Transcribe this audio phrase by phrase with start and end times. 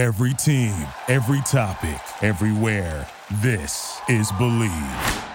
[0.00, 0.72] Every team,
[1.08, 3.06] every topic, everywhere.
[3.42, 5.26] This is Bleav.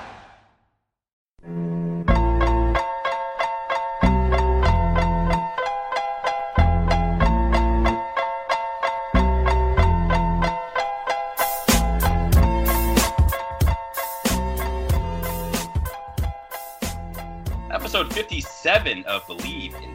[17.70, 19.95] Episode 57 of Bleav in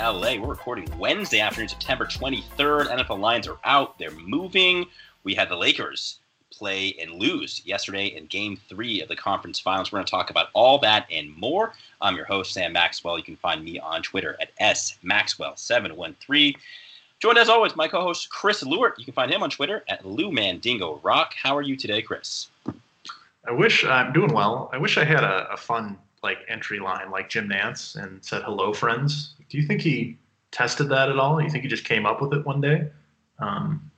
[0.00, 0.36] LA.
[0.40, 2.86] We're recording Wednesday afternoon, September 23rd.
[2.86, 4.86] NFL lines are out, they're moving.
[5.24, 6.20] We had the Lakers
[6.50, 9.92] play and lose yesterday in game three of the conference finals.
[9.92, 11.74] We're going to talk about all that and more.
[12.00, 13.18] I'm your host, Sam Maxwell.
[13.18, 16.56] You can find me on Twitter at smaxwell713.
[17.18, 18.94] Joined as always, my co host, Chris Lewart.
[18.98, 21.34] You can find him on Twitter at LouMandingo Rock.
[21.34, 22.48] How are you today, Chris?
[23.46, 24.70] I wish I'm doing well.
[24.72, 28.42] I wish I had a, a fun like entry line like Jim Nantz and said
[28.42, 29.34] hello friends.
[29.48, 30.18] Do you think he
[30.50, 31.40] tested that at all?
[31.40, 32.88] You think he just came up with it one day?
[33.38, 33.90] Um,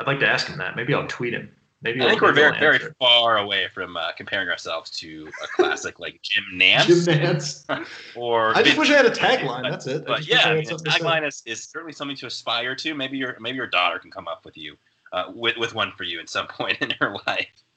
[0.00, 0.74] I'd like to ask him that.
[0.76, 1.50] Maybe I'll tweet him.
[1.82, 2.94] Maybe I think we're very, very answer.
[3.00, 7.86] far away from uh, comparing ourselves to a classic like Jim Nantz Jim Nantz.
[8.14, 9.68] or I just wish I had a tagline.
[9.68, 10.06] That's it.
[10.06, 10.98] But yeah, I I mean, a something to say.
[11.00, 12.94] tagline is, is certainly something to aspire to.
[12.94, 14.76] Maybe your maybe your daughter can come up with you
[15.12, 17.48] uh, with with one for you at some point in her life.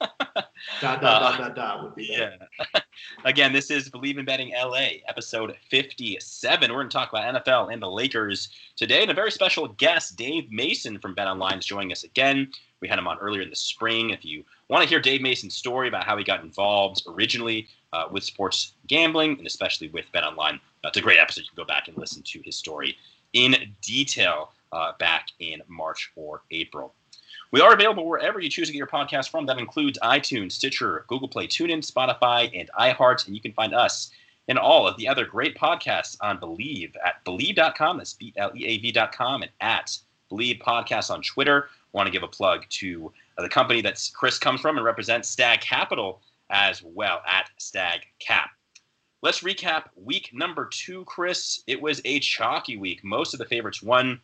[0.80, 2.48] Dot dot dot dot dot would be that.
[2.58, 2.80] Yeah.
[3.24, 6.70] Again, this is Bleav in Betting LA, episode 57.
[6.70, 9.02] We're going to talk about NFL and the Lakers today.
[9.02, 12.50] And a very special guest, Dave Mason from Bet Online, is joining us again.
[12.80, 14.10] We had him on earlier in the spring.
[14.10, 18.06] If you want to hear Dave Mason's story about how he got involved originally uh,
[18.10, 21.42] with sports gambling and especially with Bet Online, uh, it's a great episode.
[21.42, 22.96] You can go back and listen to his story
[23.32, 26.94] in detail uh, back in March or April.
[27.52, 29.46] We are available wherever you choose to get your podcast from.
[29.46, 33.26] That includes iTunes, Stitcher, Google Play, TuneIn, Spotify, and iHeart.
[33.26, 34.10] And you can find us
[34.48, 37.98] and all of the other great podcasts on Bleav at Bleav.com.
[37.98, 39.98] That's B-L-E-A-V.com and at
[40.30, 41.68] Bleav Podcast on Twitter.
[41.92, 45.28] want to give a plug to uh, the company that Chris comes from and represents
[45.28, 48.50] Stag Capital as well at Stag Cap.
[49.22, 51.62] Let's recap week number two, Chris.
[51.66, 53.02] It was a chalky week.
[53.02, 54.20] Most of the favorites won.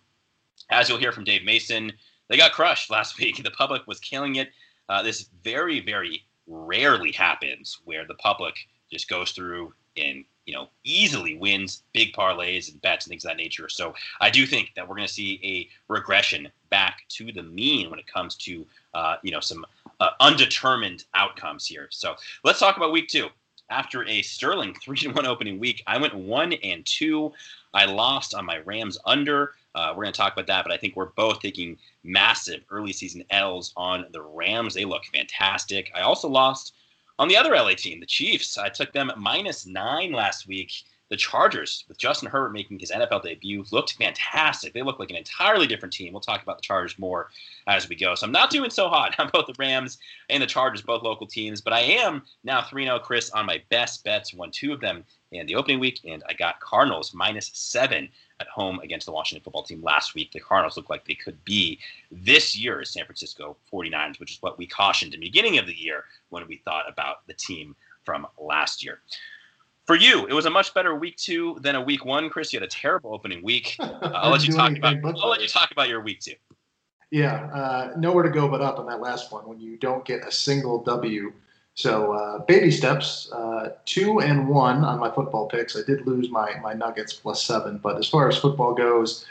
[0.70, 1.92] As you'll hear from Dave Mason,
[2.32, 3.42] they got crushed last week.
[3.42, 4.48] The public was killing it.
[4.88, 8.54] Uh, this very, very rarely happens where the public
[8.90, 13.30] just goes through and you know easily wins big parlays and bets and things of
[13.30, 13.68] that nature.
[13.68, 17.90] So I do think that we're going to see a regression back to the mean
[17.90, 19.64] when it comes to uh, you know some
[20.00, 21.88] uh, undetermined outcomes here.
[21.90, 23.28] So let's talk about week two.
[23.70, 27.32] After a sterling three to one opening week, I went one and two.
[27.74, 29.52] I lost on my Rams under.
[29.74, 32.92] Uh, we're going to talk about that, but I think we're both taking massive early
[32.92, 34.74] season L's on the Rams.
[34.74, 35.90] They look fantastic.
[35.94, 36.74] I also lost
[37.18, 38.58] on the other LA team, the Chiefs.
[38.58, 40.72] I took them at minus nine last week.
[41.12, 44.72] The Chargers, with Justin Herbert making his NFL debut, looked fantastic.
[44.72, 46.10] They look like an entirely different team.
[46.14, 47.28] We'll talk about the Chargers more
[47.66, 48.14] as we go.
[48.14, 49.98] So I'm not doing so hot on both the Rams
[50.30, 53.62] and the Chargers, both local teams, but I am now 3 0 Chris on my
[53.68, 54.32] best bets.
[54.32, 58.08] Won two of them in the opening week, and I got Cardinals minus seven
[58.40, 60.32] at home against the Washington football team last week.
[60.32, 61.78] The Cardinals look like they could be
[62.10, 65.78] this year's San Francisco 49ers, which is what we cautioned in the beginning of the
[65.78, 69.02] year when we thought about the team from last year.
[69.86, 72.30] For you, it was a much better week two than a week one.
[72.30, 73.76] Chris, you had a terrible opening week.
[74.02, 74.96] Uh, I'll let you talk about.
[75.04, 76.34] I'll let you talk about your week two.
[77.10, 80.26] Yeah, uh, nowhere to go but up on that last one when you don't get
[80.26, 81.32] a single W.
[81.74, 85.76] So uh, baby steps, uh, two and one on my football picks.
[85.76, 89.24] I did lose my my Nuggets plus seven, but as far as football goes,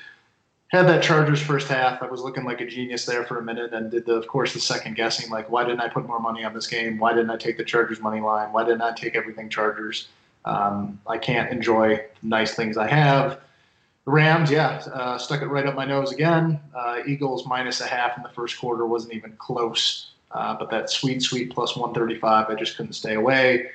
[0.70, 2.02] had that Chargers first half.
[2.02, 4.54] I was looking like a genius there for a minute, and did the, of course
[4.54, 6.98] the second guessing, like why didn't I put more money on this game?
[6.98, 8.54] Why didn't I take the Chargers money line?
[8.54, 10.08] Why didn't I take everything Chargers?
[10.46, 13.40] Um, I can't enjoy nice things I have.
[14.06, 16.60] The Rams, yeah, uh, stuck it right up my nose again.
[16.76, 20.12] Uh, Eagles minus a half in the first quarter wasn't even close.
[20.32, 23.70] Uh, but that sweet, sweet plus 135, I just couldn't stay away.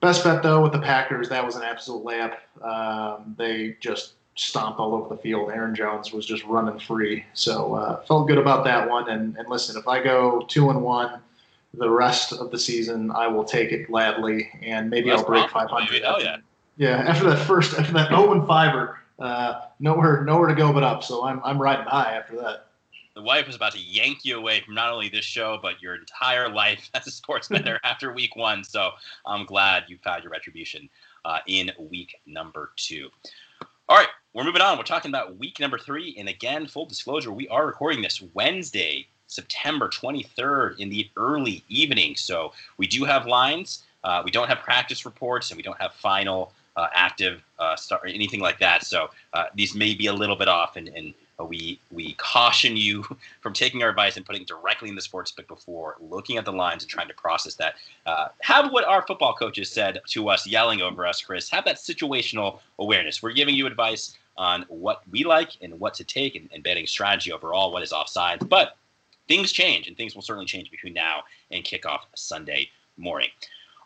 [0.00, 2.36] Best bet, though, with the Packers, that was an absolute layup.
[2.62, 5.50] Um, they just stomped all over the field.
[5.50, 7.24] Aaron Jones was just running free.
[7.32, 9.08] So uh, felt good about that one.
[9.08, 11.20] And, and listen, if I go two and one
[11.78, 14.48] the rest of the season, I will take it gladly.
[14.62, 15.90] And maybe That's I'll break 500.
[15.90, 16.04] baby.
[16.04, 16.36] Hell yeah.
[16.76, 20.82] Yeah, after that first, after that 0 and 5er, uh, nowhere, nowhere to go but
[20.82, 21.02] up.
[21.02, 22.66] So I'm, I'm riding high after that.
[23.14, 25.94] The wife was about to yank you away from not only this show, but your
[25.94, 28.62] entire life as a sports bettor after week one.
[28.62, 28.90] So
[29.24, 30.90] I'm glad you found your retribution
[31.24, 33.08] uh, in week number two.
[33.88, 34.76] All right, we're moving on.
[34.76, 36.14] We're talking about week number three.
[36.18, 42.16] And again, full disclosure, we are recording this Wednesday, September 23rd in the early evening.
[42.16, 43.84] So we do have lines.
[44.04, 48.04] Uh, we don't have practice reports and we don't have final uh, active uh, start
[48.04, 48.84] or anything like that.
[48.84, 51.14] So uh, these may be a little bit off and, and
[51.44, 53.04] we we caution you
[53.40, 56.52] from taking our advice and putting directly in the sports book before looking at the
[56.52, 57.74] lines and trying to process that.
[58.06, 61.50] Uh, have what our football coaches said to us, yelling over us, Chris.
[61.50, 63.22] Have that situational awareness.
[63.22, 66.86] We're giving you advice on what we like and what to take and, and betting
[66.86, 68.48] strategy overall, what is offside.
[68.48, 68.76] But
[69.28, 73.28] things change, and things will certainly change between now and kickoff Sunday morning.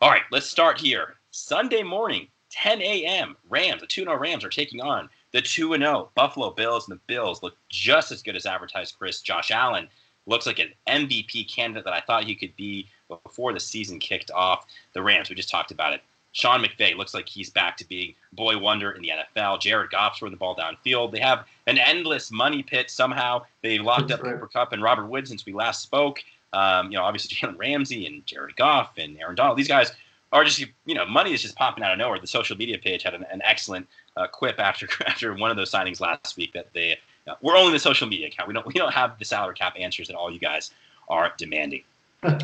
[0.00, 1.16] All right, let's start here.
[1.30, 3.36] Sunday morning, 10 a.m.
[3.48, 7.02] Rams, the 2 0 Rams are taking on the 2 0 Buffalo Bills, and the
[7.06, 8.96] Bills look just as good as advertised.
[8.98, 9.88] Chris Josh Allen
[10.26, 14.30] looks like an MVP candidate that I thought he could be before the season kicked
[14.30, 14.66] off.
[14.94, 16.02] The Rams, we just talked about it.
[16.32, 19.60] Sean McVay looks like he's back to being boy wonder in the NFL.
[19.60, 21.10] Jared Goff's throwing the ball downfield.
[21.12, 23.42] They have an endless money pit somehow.
[23.62, 26.22] They locked up Cooper Kupp and Robert Wood since we last spoke.
[26.52, 29.58] Um, you know, obviously Jalen Ramsey and Jared Goff and Aaron Donald.
[29.58, 29.92] These guys
[30.32, 32.18] are just you know money is just popping out of nowhere.
[32.20, 35.70] The social media page had an, an excellent uh, quip after after one of those
[35.70, 38.48] signings last week that they uh, we're only the social media account.
[38.48, 40.70] We don't we don't have the salary cap answers that all you guys
[41.08, 41.82] are demanding.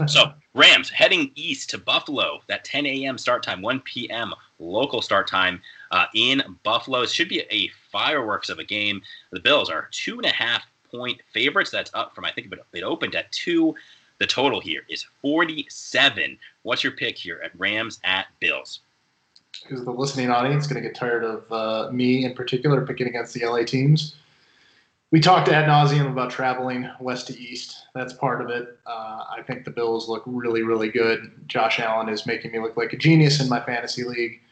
[0.07, 2.41] So Rams heading east to Buffalo.
[2.49, 3.19] That 10 a.m.
[3.19, 4.33] start time, 1 p.m.
[4.59, 7.03] local start time uh, in Buffalo.
[7.03, 9.03] It should be a fireworks of a game.
[9.33, 11.71] The Bills are two and a half point favorites.
[11.71, 13.75] That's up from I think it opened at two.
[14.19, 16.39] The total here is 47.
[16.63, 18.81] What's your pick here at Rams at Bills?
[19.69, 23.35] Is the listening audience going to get tired of uh, me in particular picking against
[23.35, 24.17] the LA teams?
[25.17, 27.87] We talked ad nauseum about traveling west to east.
[27.95, 28.79] That's part of it.
[28.85, 31.33] Uh, I think the Bills look really, really good.
[31.47, 34.43] Josh Allen is making me look like a genius in my fantasy league.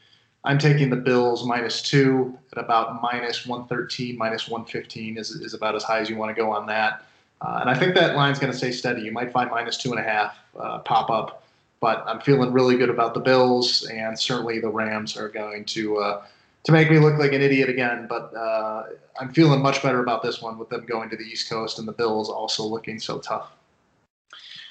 [0.43, 5.75] I'm taking the Bills minus two at about minus 113, minus 115 is, is about
[5.75, 7.05] as high as you want to go on that.
[7.43, 9.03] Uh, and I think that line's going to stay steady.
[9.03, 11.45] You might find minus two and a half uh, pop up,
[11.81, 15.99] but I'm feeling really good about the Bills, and certainly the Rams are going to
[15.99, 16.25] uh,
[16.65, 18.07] to make me look like an idiot again.
[18.09, 18.85] But uh,
[19.21, 21.87] I'm feeling much better about this one with them going to the East Coast and
[21.87, 23.53] the Bills also looking so tough.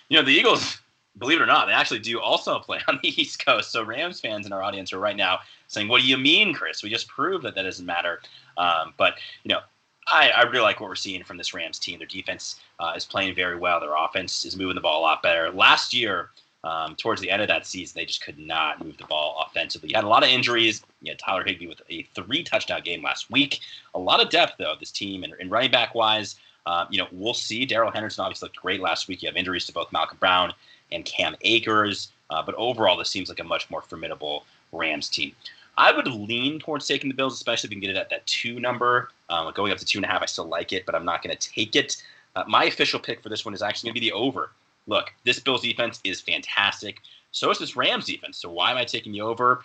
[0.09, 0.79] You know, the Eagles,
[1.17, 3.71] believe it or not, they actually do also play on the East Coast.
[3.71, 6.83] So Rams fans in our audience are right now saying, "What do you mean, Chris?
[6.83, 8.21] We just proved that that doesn't matter."
[8.57, 9.59] Um, but you know,
[10.07, 11.97] I, I, really like what we're seeing from this Rams team.
[11.97, 13.79] Their defense uh, is playing very well.
[13.79, 15.49] Their offense is moving the ball a lot better.
[15.51, 16.29] Last year,
[16.63, 19.89] um, towards the end of that season, they just could not move the ball offensively.
[19.89, 20.81] You had a lot of injuries.
[21.01, 23.59] You had Tyler Higbee with a three touchdown game last week.
[23.95, 25.23] A lot of depth, though, this team.
[25.23, 27.65] And, and running back wise, uh, you know, we'll see.
[27.65, 29.21] Darrell Henderson obviously looked great last week.
[29.21, 30.53] You have injuries to both Malcolm Brown
[30.91, 32.11] and Cam Akers.
[32.29, 35.35] Uh, but overall, this seems like a much more formidable Rams team.
[35.77, 38.25] I would lean towards taking the Bills, especially if you can get it at that
[38.25, 39.09] two number.
[39.29, 41.23] Um, going up to two and a half, I still like it, but I'm not
[41.23, 42.01] going to take it.
[42.35, 44.51] Uh, my official pick for this one is actually going to be the over.
[44.87, 46.99] Look, this Bills defense is fantastic.
[47.31, 48.37] So is this Rams defense.
[48.37, 49.63] So why am I taking you over?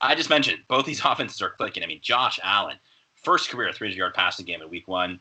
[0.00, 1.82] I just mentioned both these offenses are clicking.
[1.82, 2.76] I mean, Josh Allen,
[3.14, 5.20] first career 300 yard passing game in week one,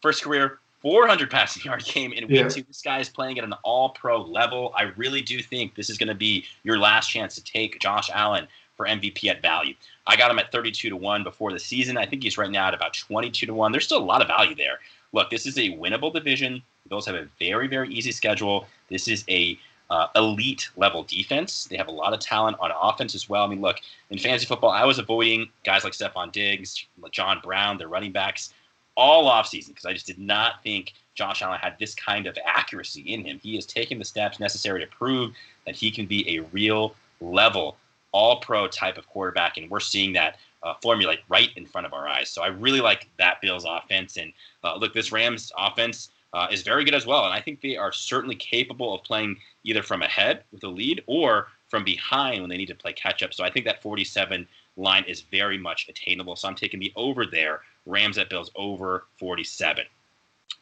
[0.00, 2.48] first career 400 passing yard game in week yeah.
[2.48, 2.62] two.
[2.62, 4.72] This guy is playing at an all pro level.
[4.76, 8.10] I really do think this is going to be your last chance to take Josh
[8.12, 8.46] Allen
[8.76, 9.74] for MVP at value.
[10.06, 11.98] I got him at 32 to 1 before the season.
[11.98, 13.72] I think he's right now at about 22 to 1.
[13.72, 14.78] There's still a lot of value there.
[15.12, 16.62] Look, this is a winnable division.
[16.84, 18.66] The Bills have a very, very easy schedule.
[18.88, 19.58] This is a
[19.90, 21.64] uh, elite level defense.
[21.64, 23.44] They have a lot of talent on offense as well.
[23.44, 23.80] I mean, look,
[24.10, 28.54] in fantasy football, I was avoiding guys like Stefon Diggs, John Brown, their running backs,
[28.96, 33.00] all offseason because I just did not think Josh Allen had this kind of accuracy
[33.02, 33.40] in him.
[33.42, 35.34] He has taken the steps necessary to prove
[35.66, 37.76] that he can be a real level
[38.12, 41.92] all pro type of quarterback, and we're seeing that uh, formulate right in front of
[41.92, 42.28] our eyes.
[42.28, 44.16] So I really like that Bills offense.
[44.16, 44.32] And
[44.64, 47.24] uh, look, this Rams offense uh, is very good as well.
[47.24, 51.02] And I think they are certainly capable of playing either from ahead with a lead
[51.06, 53.34] or from behind when they need to play catch up.
[53.34, 54.46] So I think that 47
[54.76, 56.36] line is very much attainable.
[56.36, 57.60] So I'm taking the over there.
[57.86, 59.84] Rams at Bills over 47.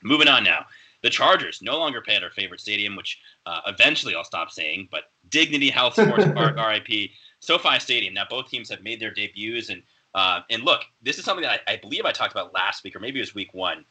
[0.02, 0.66] Moving on now.
[1.02, 4.88] The Chargers no longer play at our favorite stadium, which uh, eventually I'll stop saying,
[4.90, 7.10] but Dignity Health Sports Park, RIP.
[7.40, 8.14] SoFi Stadium.
[8.14, 9.82] Now both teams have made their debuts, and
[10.14, 12.96] uh, and look, this is something that I, I, believe I talked about last week,
[12.96, 13.84] or maybe it was week one.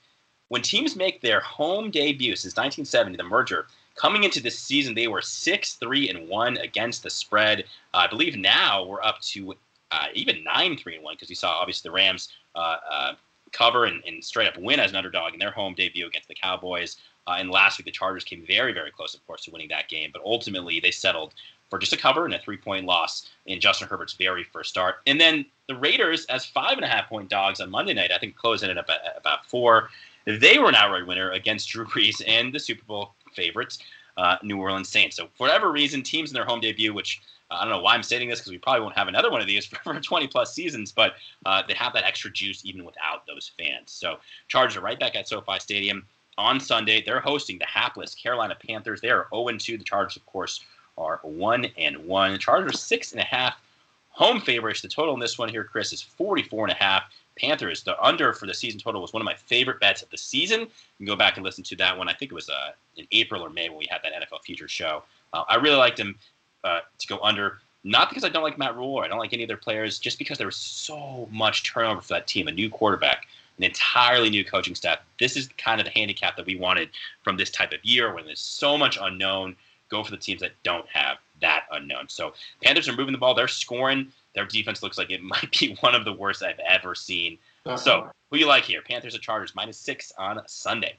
[0.49, 5.07] When teams make their home debut since 1970, the merger, coming into this season, they
[5.07, 7.65] were six, three, and one against the spread.
[7.93, 9.55] Uh, I believe now we're up to
[9.91, 13.13] uh, even nine, three, and one because you saw obviously the Rams uh, uh,
[13.51, 16.35] cover and, and, straight up win as an underdog in their home debut against the
[16.35, 16.97] Cowboys.
[17.25, 19.89] Uh, and last week, the Chargers came very, very close, of course, to winning that
[19.89, 20.11] game.
[20.13, 21.33] But ultimately, they settled
[21.69, 24.97] for just a cover and a three point loss in Justin Herbert's very first start.
[25.07, 28.17] And then the Raiders, as five and a half point dogs on Monday night, I
[28.17, 29.89] think it up at about four.
[30.27, 33.79] They were an outright winner against Drew Brees and the Super Bowl favorites,
[34.17, 35.15] uh, New Orleans Saints.
[35.15, 38.03] So, for whatever reason, teams in their home debut, which I don't know why I'm
[38.03, 40.91] stating this because we probably won't have another one of these for 20 plus seasons,
[40.91, 41.13] but
[41.45, 43.91] uh, they have that extra juice even without those fans.
[43.91, 44.17] So
[44.49, 46.05] Chargers are right back at SoFi Stadium
[46.37, 47.01] on Sunday.
[47.01, 48.99] They're hosting the hapless Carolina Panthers.
[48.99, 49.77] They are 0 2.
[49.77, 50.59] The Chargers, of course,
[50.97, 52.33] are 1 and 1.
[52.33, 53.61] The Chargers six and a half
[54.09, 54.81] home favorites.
[54.81, 57.03] The total in this one here, Chris, is 44 and a half.
[57.37, 60.17] Panthers, the under for the season total was one of my favorite bets of the
[60.17, 60.61] season.
[60.61, 60.67] You
[60.97, 62.09] can go back and listen to that one.
[62.09, 64.67] I think it was uh, in April or May when we had that NFL Future
[64.67, 65.03] show.
[65.33, 66.17] Uh, I really liked him
[66.63, 67.59] uh, to go under.
[67.83, 69.99] Not because I don't like Matt Rhule or I don't like any of their players,
[69.99, 72.47] just because there was so much turnover for that team.
[72.47, 73.27] A new quarterback,
[73.57, 74.99] an entirely new coaching staff.
[75.19, 76.89] This is kind of the handicap that we wanted
[77.23, 79.55] from this type of year when there's so much unknown.
[79.89, 82.09] Go for the teams that don't have that unknown.
[82.09, 83.33] So Panthers are moving the ball.
[83.33, 84.11] They're scoring.
[84.37, 87.37] Their defense looks like it might be one of the worst I've ever seen.
[87.65, 87.75] Uh-huh.
[87.75, 88.81] So who you like here?
[88.81, 90.95] Panthers or Chargers minus six on Sunday.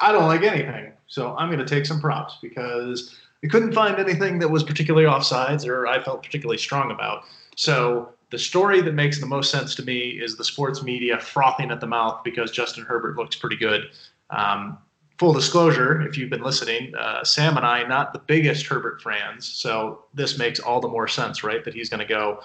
[0.00, 0.92] I don't like anything.
[1.06, 5.06] So I'm going to take some props because I couldn't find anything that was particularly
[5.06, 7.24] offsides or I felt particularly strong about.
[7.56, 11.70] So the story that makes the most sense to me is the sports media frothing
[11.70, 13.90] at the mouth because Justin Herbert looks pretty good.
[14.30, 14.78] Um,
[15.18, 19.46] full disclosure, if you've been listening, uh, Sam and I, not the biggest Herbert fans,
[19.46, 21.64] so this makes all the more sense, right?
[21.64, 22.40] That he's going to go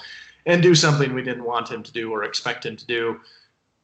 [0.45, 3.19] and do something we didn't want him to do or expect him to do.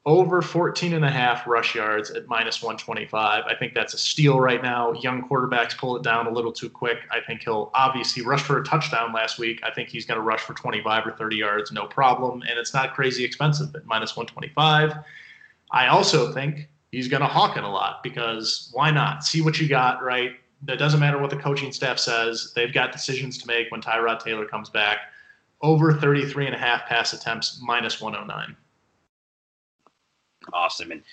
[0.05, 3.43] Over 14 and a half rush yards at minus 125.
[3.45, 4.93] I think that's a steal right now.
[4.93, 6.99] Young quarterbacks pull it down a little too quick.
[7.11, 9.59] I think he'll obviously rush for a touchdown last week.
[9.63, 12.41] I think he's going to rush for 25 or 30 yards, no problem.
[12.41, 14.93] And it's not crazy expensive at minus 125.
[15.71, 19.23] I also think he's going to hawk it a lot because why not?
[19.23, 20.31] See what you got, right?
[20.67, 22.51] It doesn't matter what the coaching staff says.
[22.55, 24.99] They've got decisions to make when Tyrod Taylor comes back.
[25.61, 28.55] Over 33 and a half pass attempts, minus 109.
[30.53, 30.91] Awesome.
[30.91, 31.03] And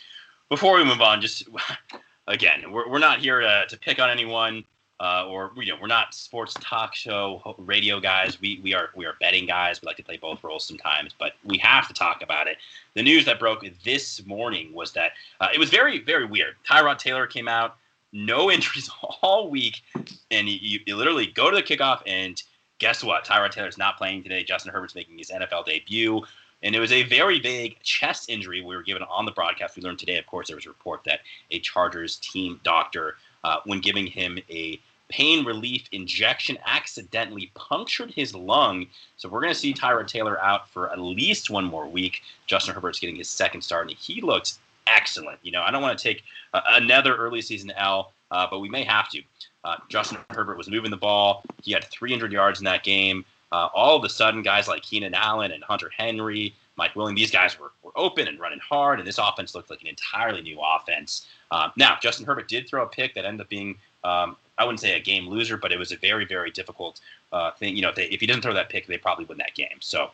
[0.49, 1.49] before we move on, just
[2.27, 4.65] again, we're, we're not here to, to pick on anyone
[4.99, 8.41] uh, or you know we're not sports talk show radio guys.
[8.41, 9.83] We we are we are betting guys.
[9.83, 12.57] We like to play both roles sometimes, but we have to talk about it.
[12.95, 16.55] The news that broke this morning was that uh, it was very very weird.
[16.69, 17.77] Tyrod Taylor came out,
[18.13, 18.91] no injuries
[19.23, 19.83] all week,
[20.31, 22.43] and you, you literally go to the kickoff and
[22.79, 23.25] guess what?
[23.25, 24.45] Tyrod Taylor's not playing today.
[24.45, 26.23] Justin Herbert's making his NFL debut.
[26.63, 29.77] And it was a very vague chest injury we were given on the broadcast.
[29.77, 33.59] We learned today, of course, there was a report that a Chargers team doctor uh,
[33.65, 38.87] when giving him a pain relief injection accidentally punctured his lung.
[39.17, 42.23] So we're going to see Tyrod Taylor out for at least one more week.
[42.47, 45.39] Justin Herbert's getting his second start, and he looks excellent.
[45.43, 46.23] You know, I don't want to take
[46.55, 49.23] uh, another early season L, uh, but we may have to.
[49.67, 51.43] Uh, Justin Herbert was moving the ball.
[51.61, 53.25] He had 300 yards in that game.
[53.51, 57.33] Uh, all of a sudden, guys like Keenan Allen and Hunter Henry, Mike Willing, these
[57.33, 60.61] guys were, were open and running hard, and this offense looked like an entirely new
[60.63, 61.27] offense.
[61.51, 64.79] Um, now, Justin Herbert did throw a pick that ended up being, um, I wouldn't
[64.79, 67.01] say a game loser, but it was a very, very difficult
[67.33, 67.75] uh, thing.
[67.75, 69.79] You know, if, they, if he doesn't throw that pick, they probably win that game.
[69.81, 70.13] So,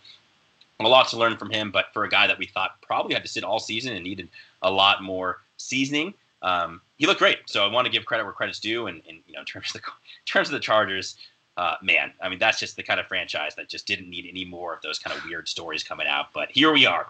[0.81, 3.23] a lot to learn from him, but for a guy that we thought probably had
[3.23, 4.29] to sit all season and needed
[4.63, 7.39] a lot more seasoning, um, he looked great.
[7.47, 8.87] So I want to give credit where credit's due.
[8.87, 11.17] And, and you know, in terms of the in terms of the Chargers,
[11.57, 14.45] uh, man, I mean, that's just the kind of franchise that just didn't need any
[14.45, 16.27] more of those kind of weird stories coming out.
[16.33, 17.09] But here we are.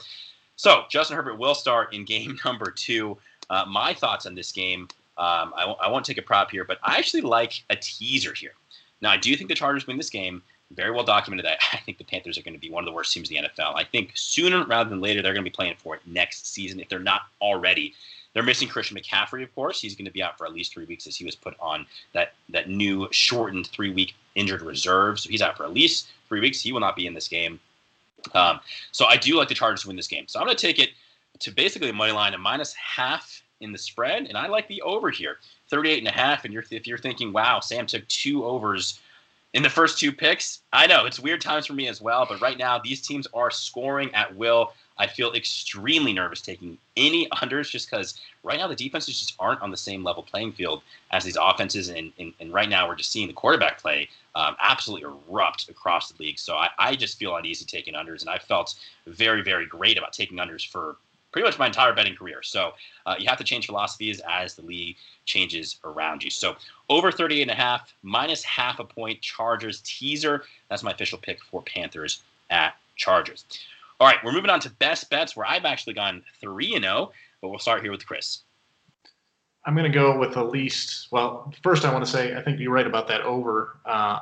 [0.56, 3.18] So Justin Herbert will start in game number two.
[3.50, 6.64] Uh, my thoughts on this game, um, I, w- I won't take a prop here,
[6.64, 8.54] but I actually like a teaser here.
[9.02, 10.40] Now, I do think the Chargers win this game.
[10.70, 12.94] Very well documented that I think the Panthers are going to be one of the
[12.94, 13.76] worst teams in the NFL.
[13.76, 16.80] I think sooner rather than later, they're going to be playing for it next season
[16.80, 17.92] if they're not already.
[18.34, 19.80] They're missing Christian McCaffrey, of course.
[19.80, 21.86] He's going to be out for at least three weeks as he was put on
[22.14, 25.20] that that new shortened three week injured reserve.
[25.20, 26.60] So he's out for at least three weeks.
[26.60, 27.60] He will not be in this game.
[28.34, 28.60] Um,
[28.92, 30.24] so I do like the Chargers to win this game.
[30.28, 30.90] So I'm going to take it
[31.40, 34.80] to basically a money line, a minus half in the spread, and I like the
[34.82, 36.44] over here, 38 and a half.
[36.44, 39.00] And you're, if you're thinking, wow, Sam took two overs
[39.54, 42.26] in the first two picks, I know it's weird times for me as well.
[42.28, 44.72] But right now, these teams are scoring at will.
[44.99, 49.62] I feel extremely nervous taking any unders just because right now the defenses just aren't
[49.62, 51.88] on the same level playing field as these offenses.
[51.88, 56.11] And, and, and right now we're just seeing the quarterback play um, absolutely erupt across
[56.11, 56.38] the league.
[56.38, 58.20] So I, I just feel uneasy taking unders.
[58.20, 58.75] And I felt
[59.06, 60.96] very, very great about taking unders for
[61.32, 62.42] pretty much my entire betting career.
[62.42, 62.72] So
[63.06, 66.30] uh, you have to change philosophies as the league changes around you.
[66.30, 66.56] So
[66.90, 70.44] over 38 and a half, minus half a point, Chargers teaser.
[70.68, 73.46] That's my official pick for Panthers at Chargers.
[74.02, 77.12] All right, we're moving on to best bets where I've actually gone 3 and 0,
[77.40, 78.40] but we'll start here with Chris.
[79.64, 81.06] I'm going to go with the least.
[81.12, 83.78] Well, first, I want to say I think you're right about that over.
[83.85, 84.18] Uh,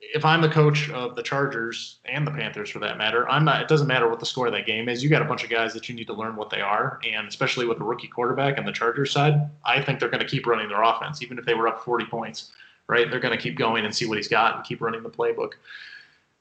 [0.00, 3.62] if I'm the coach of the Chargers and the Panthers for that matter, I'm not.
[3.62, 5.00] It doesn't matter what the score of that game is.
[5.00, 7.28] You got a bunch of guys that you need to learn what they are, and
[7.28, 10.44] especially with the rookie quarterback and the Chargers side, I think they're going to keep
[10.44, 12.50] running their offense, even if they were up 40 points.
[12.88, 13.08] Right?
[13.08, 15.52] They're going to keep going and see what he's got and keep running the playbook.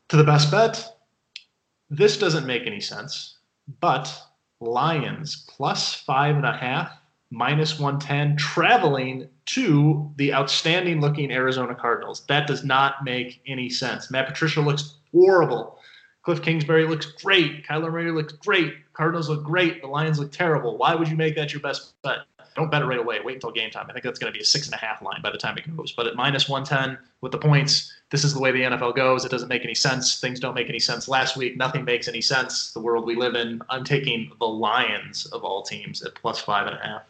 [0.07, 0.98] To the best bet,
[1.89, 3.37] this doesn't make any sense,
[3.79, 4.21] but
[4.61, 6.91] Lions plus five and a half,
[7.31, 12.25] minus 110, traveling to the outstanding looking Arizona Cardinals.
[12.27, 14.11] That does not make any sense.
[14.11, 15.79] Matt Patricia looks horrible.
[16.23, 17.65] Cliff Kingsbury looks great.
[17.65, 18.73] Kyler Murray looks great.
[18.93, 19.81] Cardinals look great.
[19.81, 20.77] The Lions look terrible.
[20.77, 22.19] Why would you make that your best bet?
[22.59, 23.21] Don't bet it right away.
[23.23, 23.85] Wait until game time.
[23.87, 25.57] I think that's going to be a six and a half line by the time
[25.57, 25.93] it goes.
[25.93, 29.23] But at minus 110 with the points, this is the way the NFL goes.
[29.23, 30.19] It doesn't make any sense.
[30.19, 31.55] Things don't make any sense last week.
[31.55, 32.73] Nothing makes any sense.
[32.73, 33.61] The world we live in.
[33.69, 37.03] I'm taking the Lions of all teams at plus five and a half.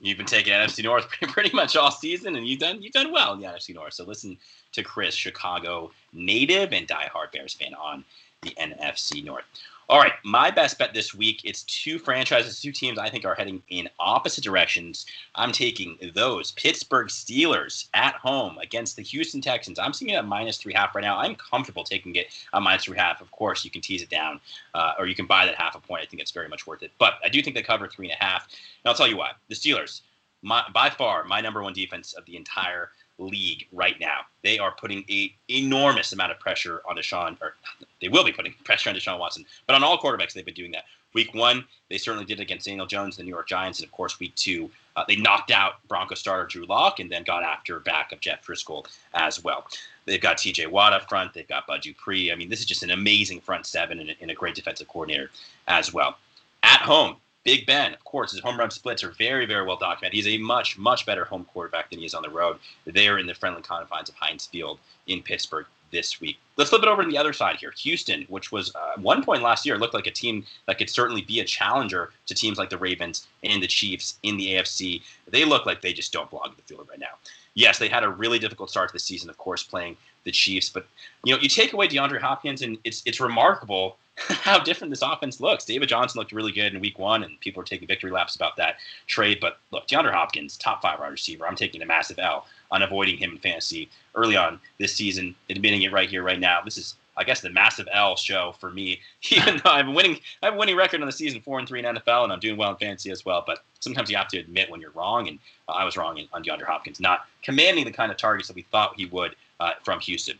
[0.00, 3.34] You've been taking NFC North pretty much all season, and you've done you've done well
[3.34, 3.94] in the NFC North.
[3.94, 4.36] So listen
[4.72, 8.04] to Chris, Chicago native and diehard Bears fan on
[8.42, 9.44] the NFC North.
[9.90, 11.40] All right, my best bet this week.
[11.42, 15.04] It's two franchises, two teams I think are heading in opposite directions.
[15.34, 19.80] I'm taking those Pittsburgh Steelers at home against the Houston Texans.
[19.80, 21.18] I'm seeing it at minus three half right now.
[21.18, 23.20] I'm comfortable taking it at minus three half.
[23.20, 24.38] Of course, you can tease it down,
[24.74, 26.04] uh, or you can buy that half a point.
[26.04, 26.92] I think it's very much worth it.
[27.00, 28.46] But I do think they cover three and a half.
[28.84, 29.32] And I'll tell you why.
[29.48, 30.02] The Steelers,
[30.42, 32.90] my, by far, my number one defense of the entire
[33.20, 34.20] league right now.
[34.42, 37.54] They are putting a enormous amount of pressure on Deshaun, or
[38.00, 39.44] they will be putting pressure on Deshaun Watson.
[39.66, 40.84] But on all quarterbacks, they've been doing that.
[41.12, 44.20] Week one, they certainly did against Daniel Jones, the New York Giants, and of course,
[44.20, 48.12] week two, uh, they knocked out Bronco starter Drew Lock and then got after back
[48.12, 49.66] of Jeff Driskel as well.
[50.04, 50.66] They've got T.J.
[50.66, 51.34] Watt up front.
[51.34, 52.30] They've got Bud Dupree.
[52.30, 55.30] I mean, this is just an amazing front seven and a great defensive coordinator
[55.68, 56.16] as well.
[56.62, 60.14] At home, Big Ben, of course, his home run splits are very, very well documented.
[60.14, 62.58] He's a much, much better home quarterback than he is on the road.
[62.84, 66.38] They're in the friendly confines of Heinz Field in Pittsburgh this week.
[66.56, 67.72] Let's flip it over to the other side here.
[67.78, 71.22] Houston, which was uh, one point last year, looked like a team that could certainly
[71.22, 75.02] be a challenger to teams like the Ravens and the Chiefs in the AFC.
[75.26, 77.18] They look like they just don't belong in the field right now.
[77.54, 80.68] Yes, they had a really difficult start to the season, of course, playing the Chiefs.
[80.68, 80.86] But
[81.24, 83.96] you know, you take away DeAndre Hopkins, and it's it's remarkable
[84.28, 85.64] how different this offense looks.
[85.64, 88.56] David Johnson looked really good in week one, and people are taking victory laps about
[88.56, 89.38] that trade.
[89.40, 91.46] But look, DeAndre Hopkins, top five wide receiver.
[91.46, 95.82] I'm taking a massive L on avoiding him in fantasy early on this season, admitting
[95.82, 96.60] it right here, right now.
[96.62, 99.00] This is, I guess, the massive L show for me.
[99.30, 101.80] Even though I'm winning, I have a winning record on the season, four and three
[101.80, 103.42] in NFL, and I'm doing well in fantasy as well.
[103.46, 106.44] But sometimes you have to admit when you're wrong, and uh, I was wrong on
[106.44, 110.00] DeAndre Hopkins, not commanding the kind of targets that we thought he would uh, from
[110.00, 110.38] Houston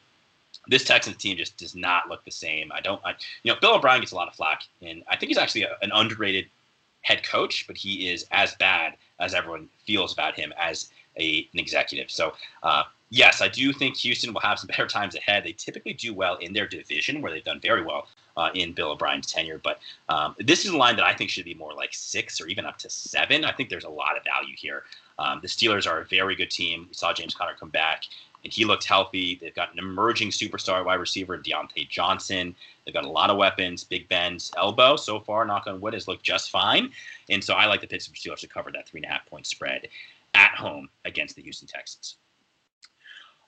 [0.68, 2.70] this Texans team just does not look the same.
[2.73, 5.29] I don't, I, you know, Bill O'Brien gets a lot of flack, and I think
[5.29, 6.46] he's actually a, an underrated
[7.03, 11.59] head coach, but he is as bad as everyone feels about him as a, an
[11.59, 12.11] executive.
[12.11, 15.44] So, uh, yes, I do think Houston will have some better times ahead.
[15.44, 18.90] They typically do well in their division, where they've done very well uh, in Bill
[18.90, 19.61] O'Brien's tenure.
[19.62, 22.46] But um, this is a line that I think should be more like six or
[22.49, 23.44] even up to seven.
[23.44, 24.85] I think there's a lot of value here.
[25.18, 26.87] Um, the Steelers are a very good team.
[26.88, 28.05] We saw James Conner come back
[28.44, 29.38] and he looked healthy.
[29.40, 32.55] They've got an emerging superstar wide receiver, Diontae Johnson.
[32.85, 33.85] They've got a lot of weapons.
[33.85, 36.90] Big Ben's elbow, so far, knock on wood, has looked just fine.
[37.29, 39.46] And so I like the Pittsburgh Steelers to cover that three and a half point
[39.46, 39.88] spread
[40.35, 42.16] at home against the Houston Texans.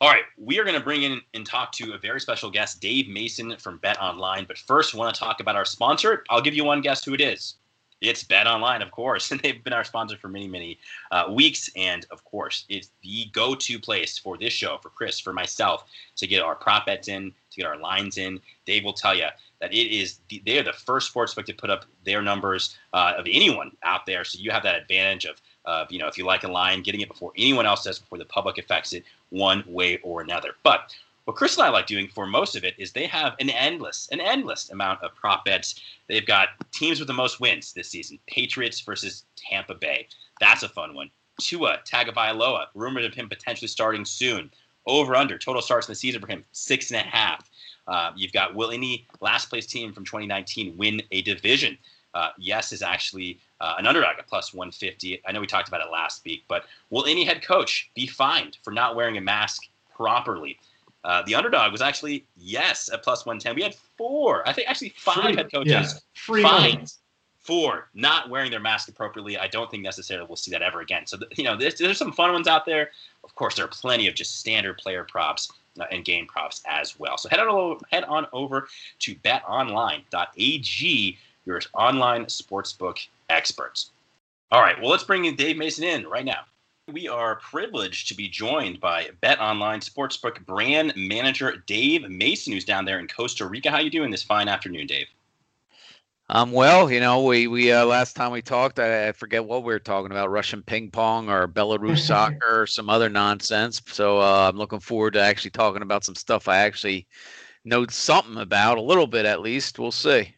[0.01, 2.81] All right, we are going to bring in and talk to a very special guest,
[2.81, 4.45] Dave Mason from Bet Online.
[4.45, 6.25] But first, want to talk about our sponsor.
[6.29, 7.55] I'll give you one guess who it is.
[8.03, 10.79] It's Bet Online, of course, and they've been our sponsor for many, many
[11.11, 11.71] uh, weeks.
[11.77, 15.85] And of course, it's the go-to place for this show, for Chris, for myself,
[16.17, 18.41] to get our prop bets in, to get our lines in.
[18.67, 19.29] Dave will tell you
[19.61, 23.15] that it is the, they are the first sportsbook to put up their numbers uh,
[23.17, 24.25] of anyone out there.
[24.25, 27.01] So you have that advantage of, of you know if you like a line, getting
[27.01, 30.55] it before anyone else does, before the public affects it one way or another.
[30.65, 33.51] But what Chris and I like doing for most of it is they have an
[33.51, 35.81] endless, an endless amount of prop bets.
[36.09, 40.09] They've got teams with the most wins this season: Patriots versus Tampa Bay.
[40.41, 41.11] That's a fun one.
[41.41, 44.51] Tua Tagovailoa, rumored of him potentially starting soon.
[44.87, 47.49] Over under total starts in the season for him six and a half.
[47.87, 51.79] Uh, you've got will any last place team from 2019 win a division?
[52.15, 55.23] Uh, yes is actually uh, an underdog at plus 150.
[55.25, 58.59] I know we talked about it last week, but will any head coach be fined
[58.63, 59.63] for not wearing a mask
[59.95, 60.59] properly?
[61.05, 63.57] Uh, the underdog was actually yes at plus 110.
[63.57, 65.89] We had four, I think actually five Free, head coaches yeah.
[66.15, 66.93] Free fined
[67.43, 69.37] for not wearing their mask appropriately.
[69.37, 71.07] I don't think necessarily we'll see that ever again.
[71.07, 72.91] So, you know, there's, there's some fun ones out there.
[73.25, 76.99] Of course, there are plenty of just standard player props uh, and game props as
[77.01, 77.19] well.
[77.19, 78.69] So head on, head on over
[79.01, 83.91] to betonline.ag, your online sportsbook experts.
[84.53, 86.45] All right, well, let's bring in Dave Mason in right now.
[86.91, 92.65] We are privileged to be joined by Bet Online Sportsbook brand manager Dave Mason, who's
[92.65, 93.71] down there in Costa Rica.
[93.71, 95.07] How you doing this fine afternoon, Dave?
[96.29, 99.63] Um, well, you know, we we uh, last time we talked, I, I, forget what
[99.63, 103.81] we were talking about, Russian ping pong or Belarus soccer or some other nonsense.
[103.87, 107.07] So uh, I'm looking forward to actually talking about some stuff I actually
[107.65, 109.79] know something about, a little bit at least.
[109.79, 110.35] We'll see.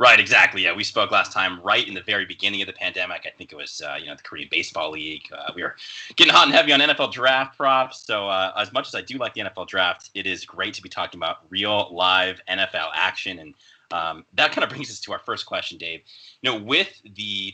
[0.00, 0.62] Right, exactly.
[0.62, 3.26] Yeah, we spoke last time right in the very beginning of the pandemic.
[3.26, 5.24] I think it was, uh, you know, the Korean Baseball League.
[5.30, 5.76] Uh, we were
[6.16, 8.00] getting hot and heavy on NFL draft props.
[8.06, 10.82] So, uh, as much as I do like the NFL draft, it is great to
[10.82, 13.40] be talking about real live NFL action.
[13.40, 13.54] And
[13.90, 16.00] um, that kind of brings us to our first question, Dave.
[16.40, 17.52] You know, with the,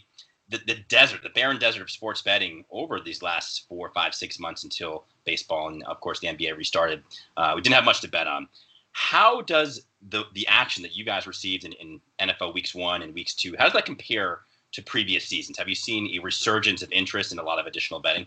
[0.48, 4.38] the the desert, the barren desert of sports betting over these last four, five, six
[4.38, 7.02] months until baseball and, of course, the NBA restarted,
[7.36, 8.46] uh, we didn't have much to bet on.
[8.92, 13.14] How does the the action that you guys received in, in NFL weeks one and
[13.14, 14.40] weeks two, how does that compare
[14.72, 15.58] to previous seasons?
[15.58, 18.26] Have you seen a resurgence of interest in a lot of additional betting?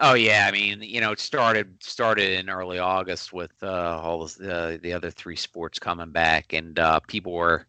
[0.00, 4.26] Oh yeah, I mean, you know, it started started in early August with uh, all
[4.26, 7.66] the uh, the other three sports coming back, and uh, people were,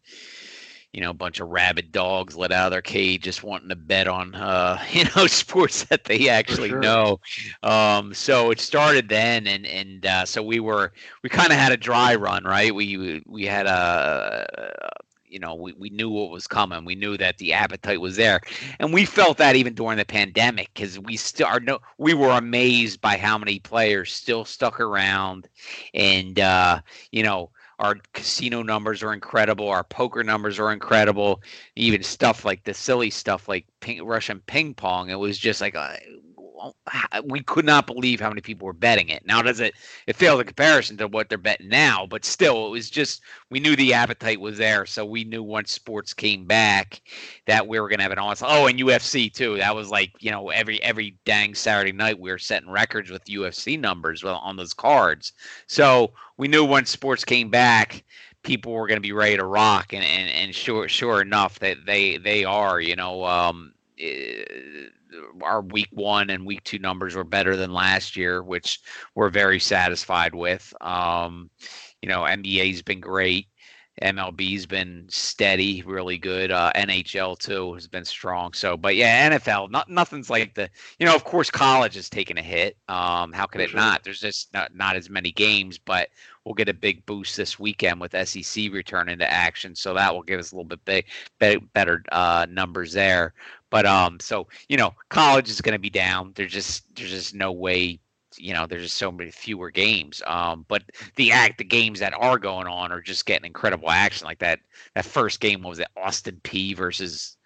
[0.95, 3.75] you know, a bunch of rabid dogs let out of their cage, just wanting to
[3.75, 6.79] bet on, uh, you know, sports that they actually sure.
[6.79, 7.19] know.
[7.63, 11.73] Um, so it started then, and and uh, so we were we kind of had
[11.73, 12.73] a dry run, right?
[12.73, 14.47] We we had a
[15.27, 18.39] you know we, we knew what was coming we knew that the appetite was there
[18.79, 22.29] and we felt that even during the pandemic because we still are no we were
[22.29, 25.49] amazed by how many players still stuck around
[25.93, 26.79] and uh
[27.11, 31.41] you know our casino numbers are incredible our poker numbers are incredible
[31.75, 35.75] even stuff like the silly stuff like ping, russian ping pong it was just like
[35.75, 35.95] uh,
[37.23, 39.25] we could not believe how many people were betting it.
[39.25, 39.75] Now, does it
[40.07, 42.05] it failed in comparison to what they're betting now?
[42.05, 45.71] But still, it was just we knew the appetite was there, so we knew once
[45.71, 47.01] sports came back
[47.47, 48.47] that we were going to have an awesome.
[48.49, 49.57] Oh, and UFC too.
[49.57, 53.25] That was like you know every every dang Saturday night we were setting records with
[53.25, 55.33] UFC numbers on those cards.
[55.67, 58.03] So we knew once sports came back,
[58.43, 61.85] people were going to be ready to rock, and and and sure sure enough that
[61.85, 62.79] they they are.
[62.79, 63.25] You know.
[63.25, 64.91] Um, it,
[65.41, 68.79] our week one and week two numbers were better than last year, which
[69.15, 70.73] we're very satisfied with.
[70.81, 71.49] Um,
[72.01, 73.47] you know, NBA's been great.
[74.01, 76.51] MLB's been steady, really good.
[76.51, 78.51] Uh, NHL too has been strong.
[78.51, 80.69] So, but yeah, NFL, not nothing's like the.
[80.99, 82.75] You know, of course, college has taken a hit.
[82.89, 83.79] Um, how could For it sure.
[83.79, 84.03] not?
[84.03, 86.09] There's just not not as many games, but
[86.45, 89.75] we'll get a big boost this weekend with SEC returning to action.
[89.75, 91.05] So that will give us a little bit
[91.39, 93.33] big, better uh, numbers there.
[93.71, 96.31] But um, so you know, college is going to be down.
[96.35, 97.99] There's just there's just no way.
[98.37, 100.21] You know, there's just so many fewer games.
[100.27, 100.83] Um, but
[101.15, 104.25] the act, the games that are going on are just getting incredible action.
[104.25, 104.59] Like that,
[104.93, 107.37] that first game was it Austin Peay versus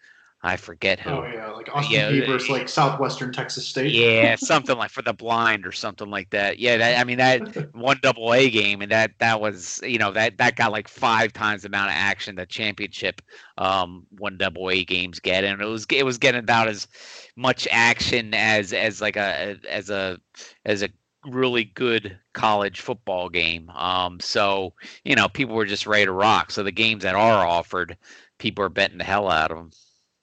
[0.41, 1.09] I forget who.
[1.09, 3.91] Oh yeah, like Austin yeah, Peay versus like Southwestern Texas State.
[3.91, 6.59] Yeah, something like for the blind or something like that.
[6.59, 10.11] Yeah, that, I mean that one double A game and that that was you know
[10.13, 13.21] that that got like five times the amount of action the championship
[13.57, 16.87] um, one double A games get, and it was it was getting about as
[17.35, 20.19] much action as as like a as a
[20.63, 20.89] as a
[21.25, 23.69] really good college football game.
[23.71, 24.73] Um, so
[25.03, 26.51] you know people were just ready to rock.
[26.51, 27.97] So the games that are offered,
[28.37, 29.71] people are betting the hell out of them.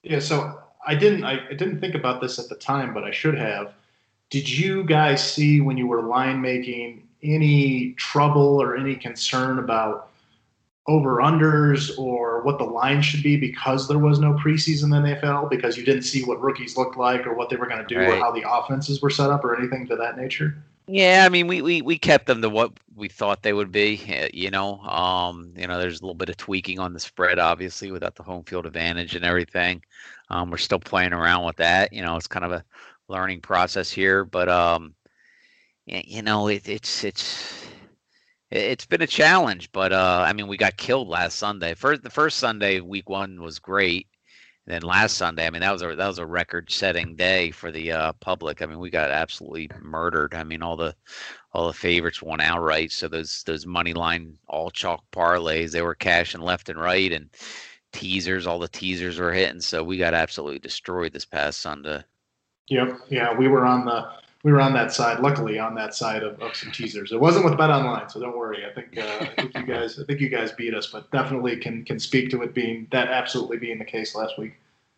[0.09, 3.11] Yeah, so I didn't I, I didn't think about this at the time, but I
[3.11, 3.75] should have.
[4.31, 10.11] Did you guys see when you were line making any trouble or any concern about
[10.88, 15.16] over unders or what the line should be because there was no preseason in the
[15.16, 17.87] NFL because you didn't see what rookies looked like or what they were going to
[17.92, 18.11] do right.
[18.11, 20.57] or how the offenses were set up or anything to that nature?
[20.88, 24.01] Yeah, I mean, we, we, we kept them to what we thought they would be.
[24.07, 27.40] Eh, you know, um, you know, there's a little bit of tweaking on the spread,
[27.40, 29.83] obviously, without the home field advantage and everything.
[30.31, 31.92] Um, we're still playing around with that.
[31.92, 32.64] You know, it's kind of a
[33.09, 34.94] learning process here, but um,
[35.87, 37.66] you know, it, it's it's
[38.51, 39.72] it's been a challenge.
[39.72, 41.75] But uh, I mean, we got killed last Sunday.
[41.75, 44.07] First, the first Sunday, week one was great.
[44.67, 47.71] And then last Sunday, I mean, that was a that was a record-setting day for
[47.71, 48.63] the uh, public.
[48.63, 50.35] I mean, we got absolutely murdered.
[50.35, 50.95] I mean, all the
[51.53, 52.91] all the favorites won outright.
[52.91, 57.31] So those those money line all chalk parlays, they were cashing left and right, and
[57.93, 59.61] teasers, all the teasers were hitting.
[59.61, 62.03] So we got absolutely destroyed this past Sunday.
[62.69, 63.01] Yep.
[63.09, 64.05] Yeah, we were on the
[64.47, 65.19] we were on that side.
[65.19, 67.11] Luckily, on that side of, of some teasers.
[67.11, 68.65] It wasn't with Bet Online, so don't worry.
[68.65, 71.57] I think uh, I think you guys I think you guys beat us, but definitely
[71.57, 74.53] can can speak to it being that absolutely being the case last week.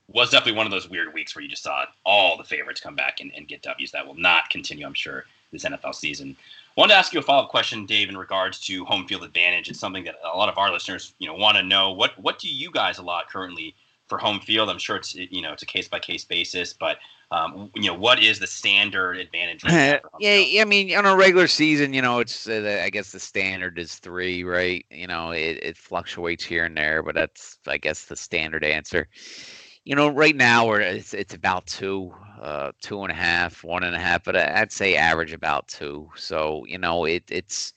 [0.08, 2.94] Was definitely one of those weird weeks where you just saw all the favorites come
[2.94, 3.90] back and, and get W's.
[3.90, 6.36] That will not continue, I'm sure, this NFL season.
[6.76, 9.24] I wanted to ask you a follow up question, Dave, in regards to home field
[9.24, 9.70] advantage.
[9.70, 11.92] It's something that a lot of our listeners, you know, want to know.
[11.92, 13.74] What what do you guys a lot currently
[14.08, 14.68] for home field.
[14.68, 16.98] I'm sure it's you know it's a case by case basis, but
[17.30, 19.62] um, you know what is the standard advantage?
[20.18, 23.20] yeah, yeah, I mean on a regular season, you know, it's uh, I guess the
[23.20, 24.84] standard is three, right?
[24.90, 29.08] You know, it, it fluctuates here and there, but that's I guess the standard answer.
[29.88, 33.84] You know, right now we're it's it's about two, uh, two and a half, one
[33.84, 36.10] and a half, but I'd say average about two.
[36.14, 37.72] So you know, it it's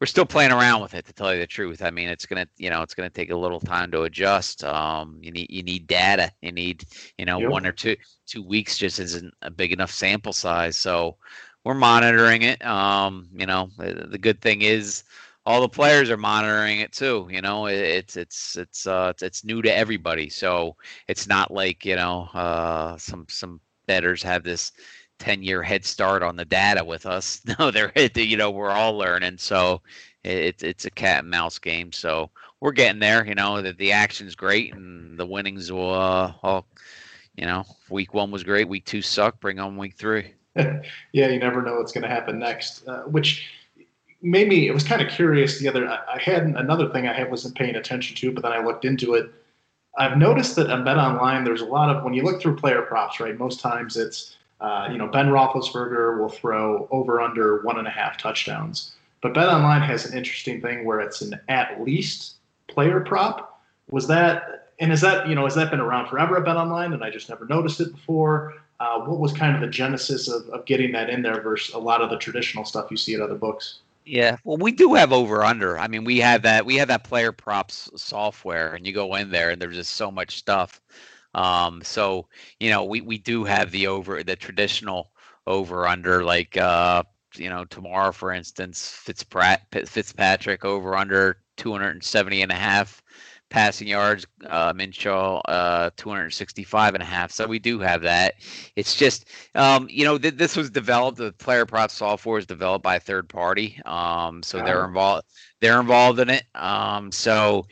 [0.00, 1.82] we're still playing around with it to tell you the truth.
[1.82, 4.62] I mean, it's gonna you know it's gonna take a little time to adjust.
[4.62, 6.30] Um, you need you need data.
[6.40, 6.84] You need
[7.18, 7.50] you know yep.
[7.50, 7.96] one or two
[8.28, 10.76] two weeks just isn't a big enough sample size.
[10.76, 11.16] So
[11.64, 12.64] we're monitoring it.
[12.64, 15.02] Um, you know, the, the good thing is
[15.46, 17.28] all the players are monitoring it too.
[17.30, 20.76] You know, it's it's it's uh it's, it's new to everybody, so
[21.08, 24.72] it's not like you know uh, some some betters have this
[25.20, 27.40] 10 year head start on the data with us.
[27.58, 29.80] No, they're you know we're all learning, so
[30.24, 31.92] it's it's a cat and mouse game.
[31.92, 32.30] So
[32.60, 33.24] we're getting there.
[33.24, 36.66] You know that the action's great and the winnings will uh, all.
[37.36, 38.66] You know, week one was great.
[38.66, 39.40] Week two sucked.
[39.40, 40.32] Bring on week three.
[40.56, 42.88] yeah, you never know what's going to happen next.
[42.88, 43.46] Uh, which
[44.22, 44.68] made me.
[44.68, 45.58] It was kind of curious.
[45.58, 48.84] The other, I had another thing I wasn't paying attention to, but then I looked
[48.84, 49.30] into it.
[49.98, 52.82] I've noticed that on Bet Online, there's a lot of when you look through player
[52.82, 53.36] props, right?
[53.38, 57.90] Most times it's uh, you know, Ben Roethlisberger will throw over under one and a
[57.90, 58.92] half touchdowns.
[59.20, 62.36] But Bet Online has an interesting thing where it's an at least
[62.68, 63.60] player prop.
[63.90, 66.92] Was that and is that you know has that been around forever at Bet Online
[66.92, 68.54] and I just never noticed it before?
[68.78, 71.78] Uh, what was kind of the genesis of, of getting that in there versus a
[71.78, 73.80] lot of the traditional stuff you see at other books?
[74.06, 75.76] Yeah, well, we do have over under.
[75.78, 79.30] I mean, we have that we have that player props software, and you go in
[79.30, 80.80] there, and there's just so much stuff.
[81.34, 82.28] Um, so
[82.60, 85.10] you know, we we do have the over the traditional
[85.46, 87.02] over under like uh,
[87.36, 93.02] you know tomorrow for instance Fitzpatrick over under 270 and a half
[93.48, 94.26] passing yards.
[94.46, 97.30] Uh, Minshew, uh, 265 and a half.
[97.30, 98.34] So we do have that.
[98.76, 101.18] It's just, um, you know, th- this was developed.
[101.18, 103.80] The player prop software is developed by a third party.
[103.84, 104.64] Um, so oh.
[104.64, 105.26] they're involved.
[105.60, 106.44] They're involved in it.
[106.54, 107.66] Um, so,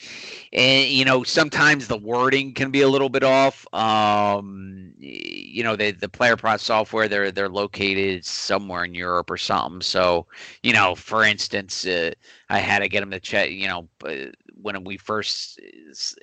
[0.53, 3.67] and you know, sometimes the wording can be a little bit off.
[3.75, 9.37] Um, you know, the the player prop software they're they're located somewhere in Europe or
[9.37, 9.83] something.
[9.83, 10.27] So,
[10.63, 12.13] you know, for instance, uh,
[12.49, 13.51] I had to get them to check.
[13.51, 13.89] You know,
[14.65, 15.61] when we first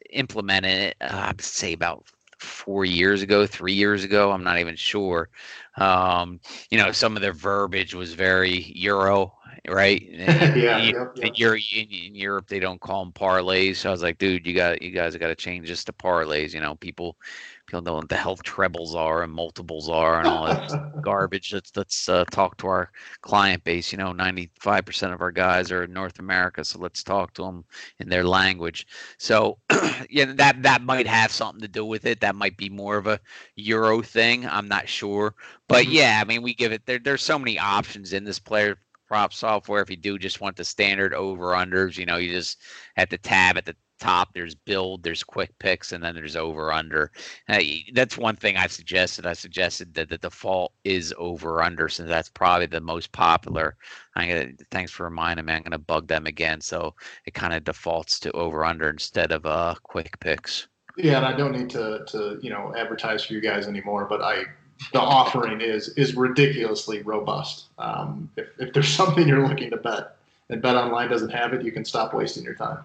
[0.09, 2.05] implemented it, uh, I'd say about
[2.39, 4.31] four years ago, three years ago.
[4.31, 5.29] I'm not even sure.
[5.77, 6.39] Um,
[6.71, 9.31] you know, some of their verbiage was very Euro,
[9.67, 10.01] right?
[10.11, 11.31] yeah, in, yep, yep.
[11.35, 13.77] Europe, in, in, Europe, they don't call them parlays.
[13.77, 16.53] So I was like, dude, you got, you guys got to change this to parlays.
[16.53, 17.17] You know, people
[17.71, 21.53] people know what the health trebles are and multiples are and all that garbage.
[21.53, 23.91] Let's let's uh, talk to our client base.
[23.91, 27.33] You know, ninety five percent of our guys are in North America, so let's talk
[27.35, 27.63] to them
[27.99, 28.87] in their language.
[29.17, 29.57] So,
[30.09, 32.19] yeah, that that might have something to do with it.
[32.19, 33.19] That might be more of a
[33.55, 34.45] Euro thing.
[34.45, 35.33] I'm not sure,
[35.69, 35.93] but mm-hmm.
[35.93, 36.99] yeah, I mean, we give it there.
[36.99, 38.77] There's so many options in this player
[39.11, 39.81] prop software.
[39.81, 42.59] If you do just want the standard over unders, you know, you just
[42.95, 46.71] at the tab at the top there's build there's quick picks and then there's over
[46.73, 47.11] under
[47.49, 47.61] uh,
[47.93, 49.27] that's one thing i've suggested.
[49.27, 53.75] I suggested that the default is over under since that's probably the most popular.
[54.15, 56.95] I'm gonna thanks for reminding me i'm gonna bug them again so
[57.27, 60.67] it kind of defaults to over under instead of uh quick picks.
[60.97, 64.21] Yeah and i don't need to to you know advertise for you guys anymore but
[64.23, 64.45] i
[64.93, 67.65] the offering is is ridiculously robust.
[67.77, 70.17] Um, if, if there's something you're looking to bet
[70.49, 72.79] and bet online doesn't have it you can stop wasting your time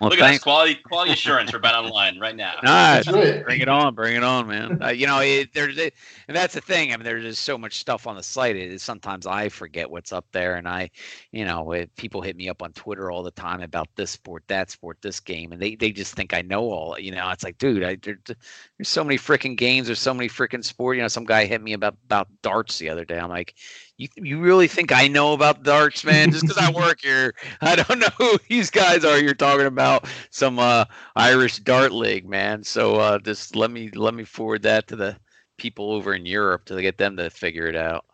[0.00, 2.54] well, Look at this quality quality assurance for Bet Online right now.
[2.62, 3.06] Nice.
[3.06, 4.82] bring it on, bring it on, man.
[4.82, 5.94] Uh, you know, it, there's it,
[6.28, 6.92] and that's the thing.
[6.92, 8.56] I mean, there's just so much stuff on the site.
[8.56, 10.90] It is sometimes I forget what's up there, and I,
[11.32, 14.44] you know, it, people hit me up on Twitter all the time about this sport,
[14.48, 16.98] that sport, this game, and they they just think I know all.
[16.98, 20.28] You know, it's like, dude, I, there, there's so many freaking games, there's so many
[20.28, 20.96] freaking sport.
[20.96, 23.18] You know, some guy hit me about about darts the other day.
[23.18, 23.54] I'm like,
[24.02, 26.32] you you really think I know about darts, man?
[26.32, 29.18] Just because I work here, I don't know who these guys are.
[29.18, 30.84] You're talking about some uh,
[31.14, 32.64] Irish dart league, man.
[32.64, 35.16] So uh, just let me let me forward that to the
[35.56, 38.04] people over in Europe to get them to figure it out.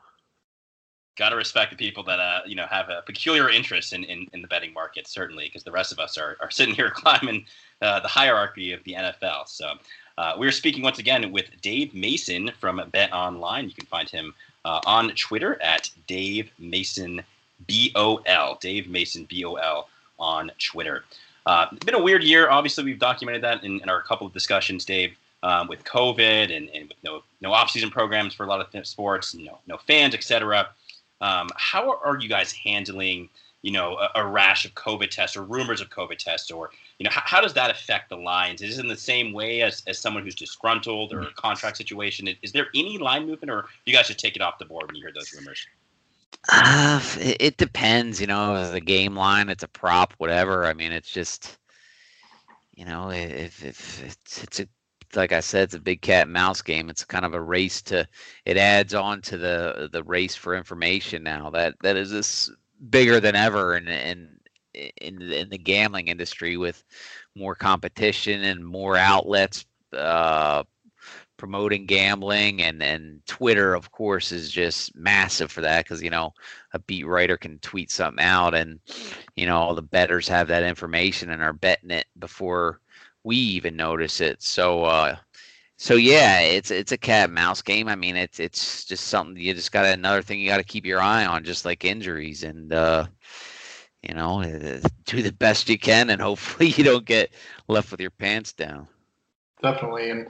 [1.16, 4.26] Got to respect the people that uh, you know have a peculiar interest in, in,
[4.34, 7.46] in the betting market, certainly, because the rest of us are, are sitting here climbing
[7.80, 9.48] uh, the hierarchy of the NFL.
[9.48, 9.72] So
[10.18, 13.68] uh, we're speaking once again with Dave Mason from Bet Online.
[13.68, 14.34] You can find him
[14.68, 17.22] uh, on Twitter at Dave Mason
[17.66, 18.58] BOL.
[18.60, 21.04] Dave Mason BOL on Twitter.
[21.46, 22.50] Uh, it's been a weird year.
[22.50, 26.68] Obviously, we've documented that in, in our couple of discussions, Dave, um, with COVID and,
[26.74, 30.68] and with no no off-season programs for a lot of sports, no no fans, etc.
[31.22, 33.30] Um, how are you guys handling
[33.62, 37.04] you know, a, a, rash of COVID tests or rumors of COVID tests, or you
[37.04, 38.60] know, how, how, does that affect the lines?
[38.60, 42.28] Is it in the same way as, as someone who's disgruntled or a contract situation?
[42.42, 44.96] Is, there any line movement, or you guys should take it off the board when
[44.96, 45.64] you hear those rumors?
[46.48, 48.20] Uh, it, it depends.
[48.20, 50.64] You know, it's a game line, it's a prop, whatever.
[50.64, 51.58] I mean, it's just,
[52.74, 54.68] you know, if, if it's it's a
[55.14, 56.90] like I said, it's a big cat and mouse game.
[56.90, 58.06] It's kind of a race to.
[58.44, 61.50] It adds on to the the race for information now.
[61.50, 62.50] That that is this
[62.90, 64.37] bigger than ever in
[64.78, 66.82] in in, in the gambling industry with
[67.34, 70.62] more competition and more outlets uh,
[71.36, 72.62] promoting gambling.
[72.62, 76.32] And and Twitter of course is just massive for that because you know
[76.72, 78.80] a beat writer can tweet something out and
[79.36, 82.80] you know all the betters have that information and are betting it before
[83.24, 84.42] we even notice it.
[84.42, 85.16] So uh
[85.80, 87.88] so yeah it's it's a cat mouse game.
[87.88, 90.84] I mean it's it's just something you just got another thing you got to keep
[90.84, 92.42] your eye on just like injuries.
[92.42, 93.06] And uh
[94.02, 97.30] you know uh, do the best you can and hopefully you don't get
[97.68, 98.86] left with your pants down
[99.60, 100.28] definitely and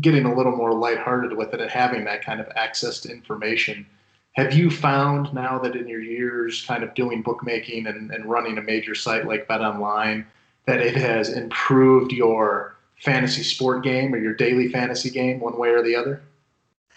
[0.00, 3.86] getting a little more lighthearted with it and having that kind of access to information.
[4.32, 8.58] Have you found now that in your years kind of doing bookmaking and, and running
[8.58, 10.26] a major site like Bet Online
[10.66, 15.70] that it has improved your fantasy sport game or your daily fantasy game one way
[15.70, 16.22] or the other?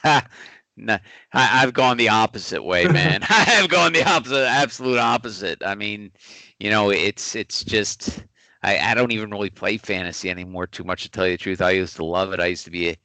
[0.81, 0.97] no,
[1.31, 3.21] I, have gone the opposite way, man.
[3.29, 5.61] I have gone the opposite, absolute opposite.
[5.65, 6.11] I mean,
[6.59, 8.25] you know, it's it's just
[8.63, 11.61] I, I don't even really play fantasy anymore too much to tell you the truth.
[11.61, 12.39] I used to love it.
[12.39, 12.97] I used to be a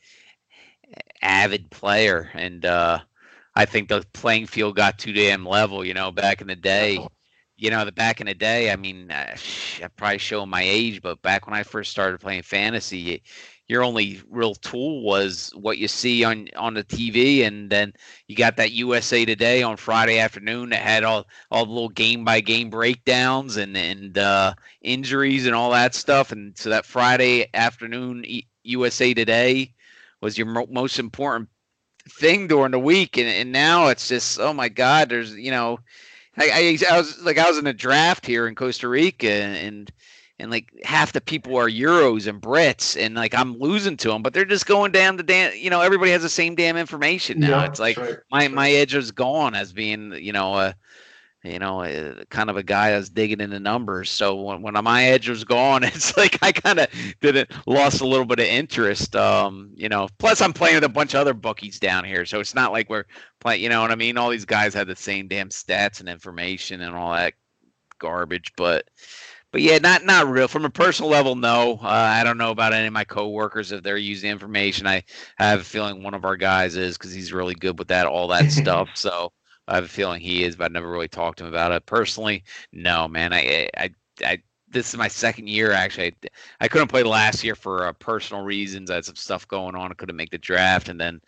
[1.23, 3.01] avid player and uh,
[3.55, 6.99] I think the playing field got too damn level, you know, back in the day.
[7.59, 9.35] You know, the back in the day, I mean, uh,
[9.83, 13.23] I probably show my age, but back when I first started playing fantasy,
[13.69, 17.93] your only real tool was what you see on on the TV, and then
[18.29, 22.25] you got that USA Today on Friday afternoon that had all all the little game
[22.25, 27.49] by game breakdowns and and uh, injuries and all that stuff, and so that Friday
[27.55, 28.25] afternoon
[28.63, 29.75] USA Today
[30.21, 31.49] was your mo- most important
[32.09, 35.81] thing during the week, and and now it's just oh my God, there's you know.
[36.39, 39.57] I, I, I was like I was in a draft here in Costa Rica and
[39.57, 39.93] and
[40.45, 44.35] like half the people are Euros and Brits, and like I'm losing to them, but
[44.35, 45.55] they're just going down the damn.
[45.57, 47.61] You know, everybody has the same damn information now.
[47.61, 48.51] Yeah, it's like right, my right.
[48.51, 50.75] my edge is gone as being you know a
[51.43, 54.11] you know a, kind of a guy that's digging into numbers.
[54.11, 56.89] So when when my edge was gone, it's like I kind of
[57.23, 59.17] didn't lost a little bit of interest.
[59.17, 62.41] Um, you know, plus I'm playing with a bunch of other bookies down here, so
[62.41, 63.07] it's not like we're
[63.41, 63.63] playing.
[63.63, 64.19] You know what I mean?
[64.19, 67.33] All these guys have the same damn stats and information and all that
[67.99, 68.89] garbage, but
[69.53, 70.49] but yeah, not not real.
[70.49, 71.79] From a personal level, no.
[71.83, 74.87] Uh, I don't know about any of my coworkers if they're using information.
[74.87, 75.03] I,
[75.39, 78.07] I have a feeling one of our guys is because he's really good with that,
[78.07, 78.91] all that stuff.
[78.95, 79.33] So
[79.69, 81.87] I have a feeling he is, but I never really talked to him about it
[81.87, 82.45] personally.
[82.73, 83.33] No, man.
[83.33, 83.91] I I
[84.25, 84.43] I.
[84.69, 86.09] This is my second year actually.
[86.23, 86.29] I,
[86.63, 88.91] I couldn't play last year for uh, personal reasons.
[88.91, 89.91] I had some stuff going on.
[89.91, 91.21] I couldn't make the draft, and then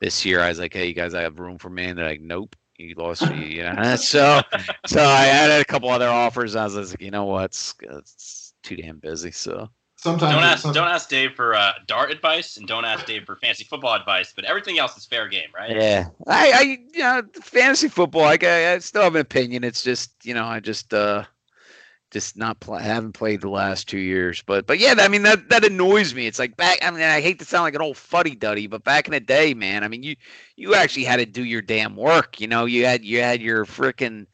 [0.00, 2.08] this year I was like, "Hey, you guys, I have room for me." And they're
[2.08, 3.96] like, "Nope." You lost you know?
[3.96, 4.42] So
[4.86, 7.46] so i had a couple other offers i was like you know what?
[7.46, 9.70] It's, it's too damn busy so.
[9.98, 13.36] Sometimes don't ask don't ask dave for uh, dart advice and don't ask dave for
[13.36, 15.74] fantasy football advice but everything else is fair game right?
[15.74, 16.08] Yeah.
[16.26, 19.64] I i you know fantasy football I, I still have an opinion.
[19.64, 21.24] It's just you know i just uh
[22.10, 24.42] just not play, haven't played the last two years.
[24.46, 26.26] But but yeah, I mean that that annoys me.
[26.26, 26.78] It's like back.
[26.82, 29.20] I mean, I hate to sound like an old fuddy duddy, but back in the
[29.20, 29.84] day, man.
[29.84, 30.16] I mean, you
[30.56, 32.40] you actually had to do your damn work.
[32.40, 34.26] You know, you had you had your freaking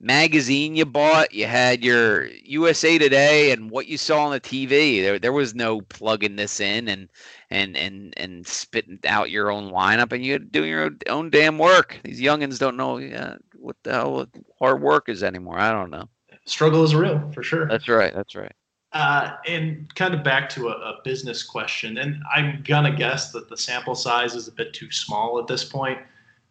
[0.00, 1.32] magazine you bought.
[1.32, 5.00] You had your USA Today and what you saw on the TV.
[5.02, 7.08] There there was no plugging this in and
[7.50, 10.98] and and and spitting out your own lineup, and you had to do your own,
[11.08, 11.98] own damn work.
[12.04, 14.26] These youngins don't know uh, what the hell
[14.58, 15.58] hard work is anymore.
[15.58, 16.08] I don't know
[16.46, 17.66] struggle is real for sure.
[17.66, 18.14] That's right.
[18.14, 18.52] That's right.
[18.92, 23.48] Uh, and kind of back to a, a, business question, and I'm gonna guess that
[23.48, 25.98] the sample size is a bit too small at this point.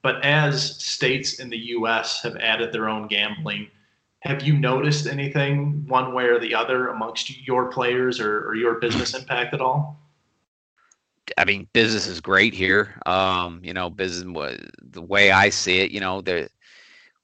[0.02, 2.22] But as states in the U.S.
[2.22, 3.70] have added their own gambling,
[4.20, 8.76] have you noticed anything one way or the other amongst your players or, or your
[8.76, 10.00] business impact at all?
[11.38, 13.00] I mean, business is great here.
[13.06, 15.92] Um, you know, business was the way I see it.
[15.92, 16.50] You know, the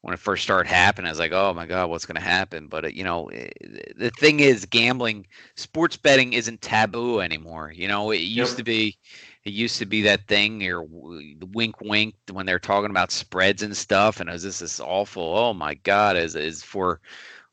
[0.02, 2.68] when it first started happening, I was like, oh my God, what's going to happen?
[2.68, 3.50] But, uh, you know, eh,
[3.98, 7.72] the thing is, gambling, sports betting isn't taboo anymore.
[7.76, 8.58] You know, it used yep.
[8.58, 8.98] to be.
[9.46, 13.76] It used to be that thing, or wink, wink, when they're talking about spreads and
[13.76, 15.24] stuff, and was this is awful.
[15.24, 17.00] Oh my God, is is for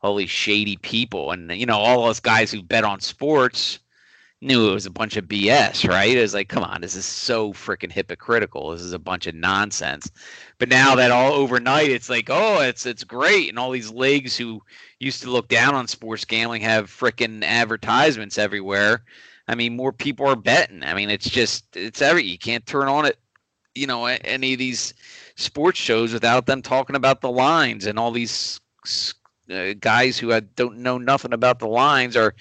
[0.02, 3.78] all these shady people, and you know all those guys who bet on sports
[4.42, 6.16] knew it was a bunch of BS, right?
[6.16, 8.70] It was like, come on, this is so freaking hypocritical.
[8.70, 10.10] This is a bunch of nonsense.
[10.58, 14.36] But now that all overnight, it's like, oh, it's it's great, and all these leagues
[14.36, 14.62] who
[15.00, 19.04] used to look down on sports gambling have freaking advertisements everywhere.
[19.48, 20.82] I mean, more people are betting.
[20.82, 23.18] I mean, it's just it's every you can't turn on it,
[23.74, 24.92] you know, any of these
[25.36, 28.60] sports shows without them talking about the lines and all these
[29.50, 32.34] uh, guys who don't know nothing about the lines are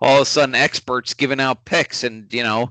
[0.00, 2.70] all of a sudden experts giving out picks and you know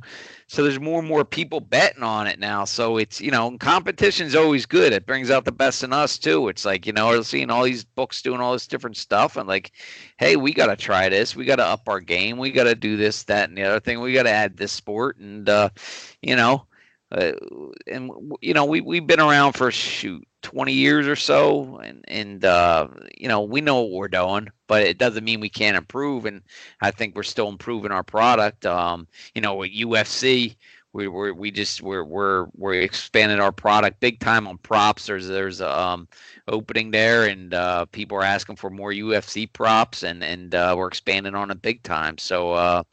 [0.49, 2.65] so there's more and more people betting on it now.
[2.65, 4.93] So it's you know competition's always good.
[4.93, 6.47] It brings out the best in us too.
[6.47, 9.47] It's like you know we're seeing all these books doing all this different stuff and
[9.47, 9.71] like
[10.17, 11.35] hey we got to try this.
[11.35, 12.39] We got to up our game.
[12.39, 14.01] We got to do this that and the other thing.
[14.01, 15.69] We got to add this sport and uh
[16.23, 16.65] you know
[17.11, 17.33] uh,
[17.85, 18.11] and
[18.41, 22.87] you know we we've been around for shoot 20 years or so and and uh,
[23.17, 26.41] you know we know what we're doing but it doesn't mean we can't improve and
[26.81, 28.65] i think we're still improving our product.
[28.65, 30.55] Um, you know with ufc
[30.91, 35.05] we we we just we're we're we're expanding our product big time on props.
[35.05, 36.07] There's there's um
[36.47, 40.87] opening there and uh, people are asking for more ufc props and and uh, we're
[40.87, 42.17] expanding on it big time.
[42.17, 42.83] So uh,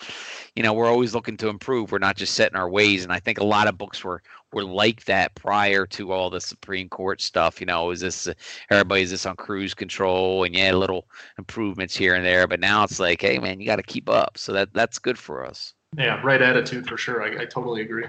[0.55, 1.91] you know we're always looking to improve.
[1.91, 4.23] We're not just setting our ways and i think a lot of books were
[4.57, 7.61] were like that prior to all the Supreme Court stuff.
[7.61, 8.27] You know, is this
[8.71, 12.99] everybody's this on cruise control and yeah, little improvements here and there, but now it's
[12.99, 14.39] like, hey man, you got to keep up.
[14.39, 15.75] So that that's good for us.
[15.99, 17.23] Yeah, right attitude for sure.
[17.23, 18.07] I, I totally agree.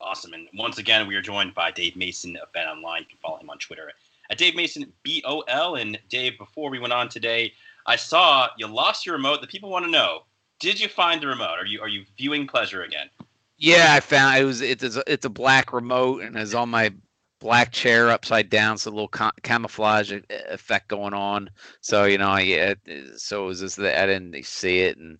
[0.00, 0.32] Awesome.
[0.32, 3.02] And once again, we are joined by Dave Mason of Bet Online.
[3.02, 3.92] You can follow him on Twitter
[4.28, 5.76] at Dave Mason B O L.
[5.76, 7.52] And Dave, before we went on today,
[7.86, 9.40] I saw you lost your remote.
[9.40, 10.24] The people want to know:
[10.58, 11.58] Did you find the remote?
[11.60, 13.08] Are you are you viewing pleasure again?
[13.58, 16.92] Yeah, I found it was it's a, it's a black remote and it's on my
[17.40, 19.08] black chair upside down, so a little
[19.42, 21.50] camouflage effect going on.
[21.80, 22.74] So you know, yeah,
[23.16, 25.18] so it was just that I didn't see it and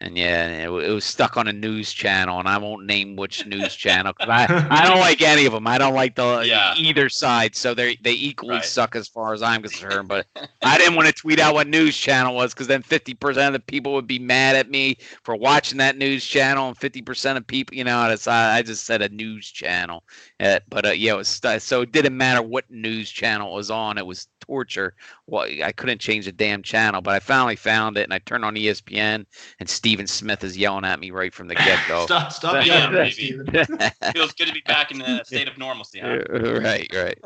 [0.00, 3.44] and yeah, it, it, was stuck on a news channel, and I won't name which
[3.46, 5.66] news channel because I, I don't like any of them.
[5.66, 6.74] I don't like the yeah.
[6.76, 8.64] either side, so they they equally right.
[8.64, 10.08] suck as far as I'm concerned.
[10.08, 10.26] But
[10.62, 13.60] I didn't want to tweet out what news channel was because then 50% of the
[13.60, 17.76] people would be mad at me for watching that news channel, and 50% of people,
[17.76, 20.04] you know, I just said a news channel.
[20.38, 23.70] Uh, but uh, yeah, it was so it didn't matter what news channel it was
[23.70, 23.98] on.
[23.98, 24.94] It was torture.
[25.26, 28.44] Well, I couldn't change the damn channel, but I finally found it, and I turned
[28.44, 29.26] on ESPN,
[29.60, 32.04] and Stephen Smith is yelling at me right from the get go.
[32.06, 33.38] stop, stop yelling, baby.
[34.14, 36.00] Feels good to be back in a state of normalcy.
[36.00, 36.20] Huh?
[36.30, 37.18] Right, right.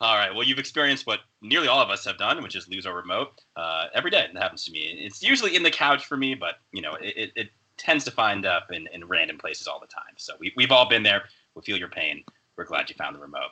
[0.00, 0.32] all right.
[0.32, 3.40] Well, you've experienced what nearly all of us have done, which is lose our remote
[3.56, 4.26] uh, every day.
[4.32, 4.80] That happens to me.
[4.80, 8.12] It's usually in the couch for me, but you know, it, it, it tends to
[8.12, 10.14] find up in, in random places all the time.
[10.16, 11.24] So we, we've all been there.
[11.56, 12.22] We feel your pain.
[12.56, 13.50] We're glad you found the remote.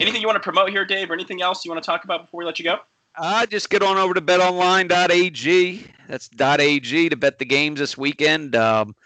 [0.00, 2.22] Anything you want to promote here, Dave, or anything else you want to talk about
[2.22, 2.78] before we let you go?
[3.16, 5.86] Uh, just get on over to betonline.ag.
[6.08, 8.56] That's .ag to bet the games this weekend.
[8.56, 8.96] Um,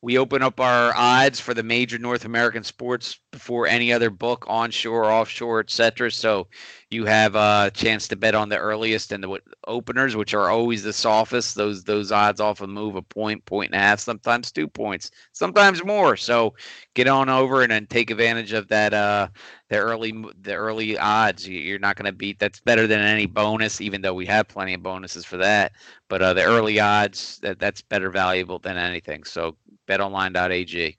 [0.00, 4.44] we open up our odds for the major North American sports before any other book,
[4.48, 6.10] onshore, offshore, etc.
[6.10, 6.48] So
[6.90, 10.82] you have a chance to bet on the earliest and the openers, which are always
[10.82, 11.54] the softest.
[11.54, 15.84] Those those odds often move a point, point and a half, sometimes two points, sometimes
[15.84, 16.16] more.
[16.16, 16.54] So
[16.94, 18.94] get on over and then take advantage of that.
[18.94, 19.28] Uh,
[19.68, 21.48] the early the early odds.
[21.48, 22.38] You're not going to beat.
[22.38, 25.72] That's better than any bonus, even though we have plenty of bonuses for that.
[26.08, 29.24] But uh, the early odds that that's better valuable than anything.
[29.24, 29.56] So
[29.86, 30.96] betonline.ag.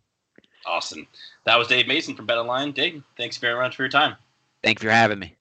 [0.65, 1.07] Awesome.
[1.45, 2.73] That was Dave Mason from BetOnline.
[2.73, 4.15] Dave, thanks very much for your time.
[4.63, 5.35] Thank you for having me.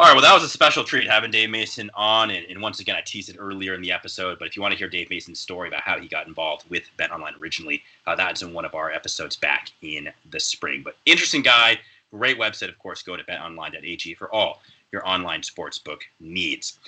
[0.00, 2.30] All right, well, that was a special treat having Dave Mason on.
[2.30, 4.72] And, and, once again, I teased it earlier in the episode, but if you want
[4.72, 8.14] to hear Dave Mason's story about how he got involved with Bet Online originally, uh,
[8.14, 10.80] that's in one of our episodes back in the spring.
[10.82, 11.78] But interesting guy,
[12.10, 13.02] great website, of course.
[13.02, 16.78] Go to betonline.ag for all your online sportsbook needs.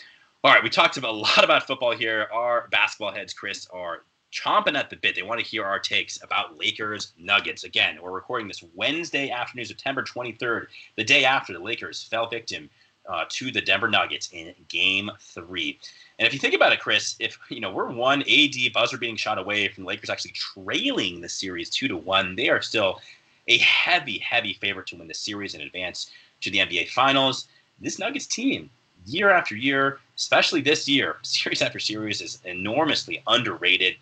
[0.43, 2.29] All right, we talked about a lot about football here.
[2.33, 5.15] Our basketball heads, Chris, are chomping at the bit.
[5.15, 7.65] They want to hear our takes about Lakers Nuggets.
[7.65, 10.67] Again, we're recording this Wednesday afternoon, September 23rd,
[10.97, 12.71] the day after the Lakers fell victim
[13.09, 15.79] uh, to the Denver Nuggets in Game Three.
[16.19, 19.17] And if you think about it, Chris, if you know we're one AD buzzer being
[19.17, 23.01] shot away from the Lakers actually trailing the series two to one, they are still
[23.49, 26.11] a heavy, heavy favorite to win the series and advance
[26.41, 27.49] to the NBA Finals.
[27.81, 28.71] This Nuggets team,
[29.05, 33.97] year after year, especially this year, series after series, is enormously underrated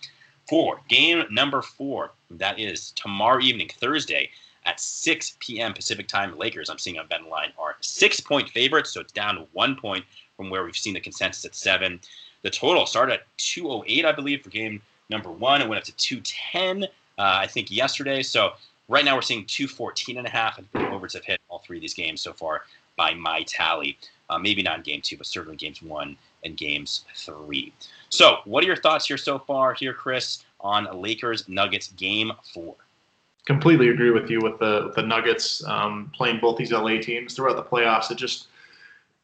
[0.51, 2.11] for game number four.
[2.32, 4.30] That is tomorrow evening, Thursday
[4.66, 5.72] at 6 p.m.
[5.72, 6.36] Pacific time.
[6.36, 10.05] Lakers, I'm seeing on Bet Line, are six point favorites, so it's down one point
[10.36, 12.01] from where we've seen the consensus at seven.
[12.42, 15.62] The total started at 208, I believe, for game number one.
[15.62, 16.86] It went up to 210, uh,
[17.16, 18.20] I think, yesterday.
[18.20, 18.55] So
[18.88, 21.76] right now we're seeing 214 and a half, and the overs have hit all three
[21.76, 22.64] of these games so far
[22.96, 23.96] by my tally.
[24.28, 27.72] Uh, maybe not in game two, but certainly games one and games three.
[28.09, 32.74] So, what are your thoughts here so far, here, Chris, on Lakers Nuggets game four?
[33.47, 37.57] Completely agree with you with the the Nuggets um, playing both these LA teams throughout
[37.57, 38.11] the playoffs.
[38.11, 38.49] It just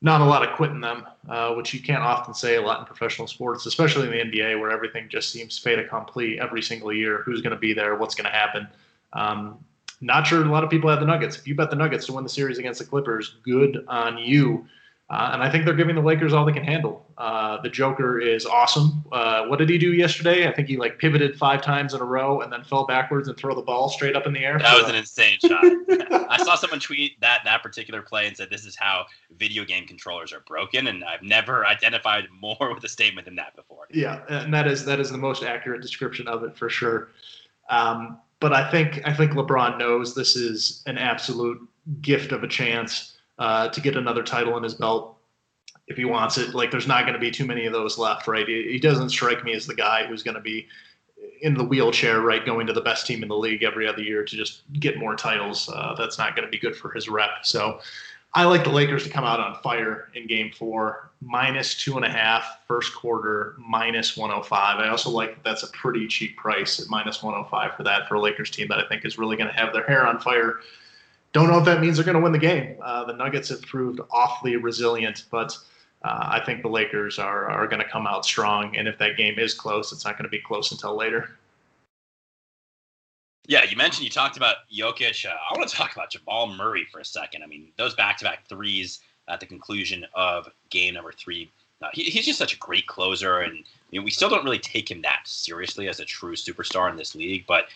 [0.02, 2.86] not a lot of quitting them, uh, which you can't often say a lot in
[2.86, 7.22] professional sports, especially in the NBA, where everything just seems fait accompli every single year.
[7.24, 7.96] Who's going to be there?
[7.96, 8.68] What's going to happen?
[9.14, 9.58] Um,
[10.00, 11.36] not sure a lot of people have the Nuggets.
[11.36, 14.66] If you bet the Nuggets to win the series against the Clippers, good on you.
[15.08, 17.06] Uh, and I think they're giving the Lakers all they can handle.
[17.16, 19.04] Uh, the Joker is awesome.
[19.12, 20.48] Uh, what did he do yesterday?
[20.48, 23.36] I think he like pivoted five times in a row and then fell backwards and
[23.36, 24.58] throw the ball straight up in the air.
[24.58, 25.62] That was an insane shot.
[26.28, 29.06] I saw someone tweet that that particular play and said this is how
[29.38, 33.54] video game controllers are broken, and I've never identified more with a statement than that
[33.54, 33.86] before.
[33.92, 37.10] Yeah, and that is that is the most accurate description of it for sure.
[37.70, 41.60] Um, but I think I think LeBron knows this is an absolute
[42.00, 45.16] gift of a chance uh, to get another title in his belt
[45.88, 46.54] if he wants it.
[46.54, 48.46] Like, there's not going to be too many of those left, right?
[48.46, 50.66] He, he doesn't strike me as the guy who's going to be
[51.42, 54.24] in the wheelchair, right, going to the best team in the league every other year
[54.24, 55.68] to just get more titles.
[55.72, 57.30] Uh, that's not going to be good for his rep.
[57.42, 57.80] So
[58.34, 62.04] I like the Lakers to come out on fire in game four, minus two and
[62.04, 64.78] a half, first quarter, minus 105.
[64.78, 68.16] I also like that that's a pretty cheap price at minus 105 for that for
[68.16, 70.60] a Lakers team that I think is really going to have their hair on fire
[71.32, 72.76] don't know if that means they're going to win the game.
[72.82, 75.56] Uh, the Nuggets have proved awfully resilient, but
[76.02, 78.76] uh, I think the Lakers are, are going to come out strong.
[78.76, 81.36] And if that game is close, it's not going to be close until later.
[83.48, 85.24] Yeah, you mentioned you talked about Jokic.
[85.24, 87.42] Uh, I want to talk about Jamal Murray for a second.
[87.42, 91.50] I mean, those back-to-back threes at the conclusion of game number three.
[91.82, 93.62] Uh, he, he's just such a great closer, and
[93.92, 97.44] we still don't really take him that seriously as a true superstar in this league.
[97.46, 97.66] But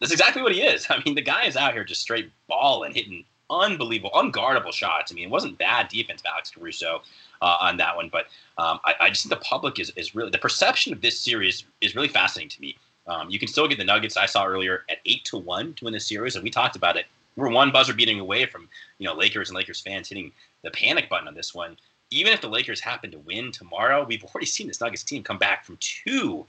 [0.00, 0.86] that's exactly what he is.
[0.90, 5.10] I mean, the guy is out here just straight balling, hitting unbelievable, unguardable shots.
[5.10, 7.02] I mean, it wasn't bad defense by Alex Caruso
[7.40, 8.26] uh, on that one, but
[8.58, 11.64] um, I, I, just think the public is, is really the perception of this series
[11.80, 12.76] is really fascinating to me.
[13.06, 15.84] Um, you can still get the Nuggets I saw earlier at eight to one to
[15.84, 17.06] win the series, and we talked about it.
[17.36, 18.68] We're one buzzer beating away from
[18.98, 20.32] you know Lakers and Lakers fans hitting
[20.62, 21.76] the panic button on this one.
[22.10, 25.38] Even if the Lakers happen to win tomorrow, we've already seen this Nuggets team come
[25.38, 26.46] back from two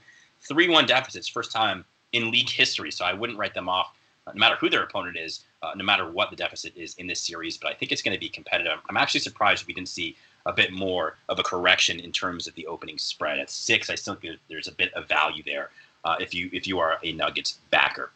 [0.48, 2.90] 3-1 deficits, first time in league history.
[2.90, 3.94] So I wouldn't write them off,
[4.26, 7.06] uh, no matter who their opponent is, uh, no matter what the deficit is in
[7.06, 7.56] this series.
[7.56, 8.78] But I think it's going to be competitive.
[8.88, 12.54] I'm actually surprised we didn't see a bit more of a correction in terms of
[12.54, 13.90] the opening spread at six.
[13.90, 15.70] I still think there's a bit of value there
[16.04, 18.10] uh, if you if you are a Nuggets backer.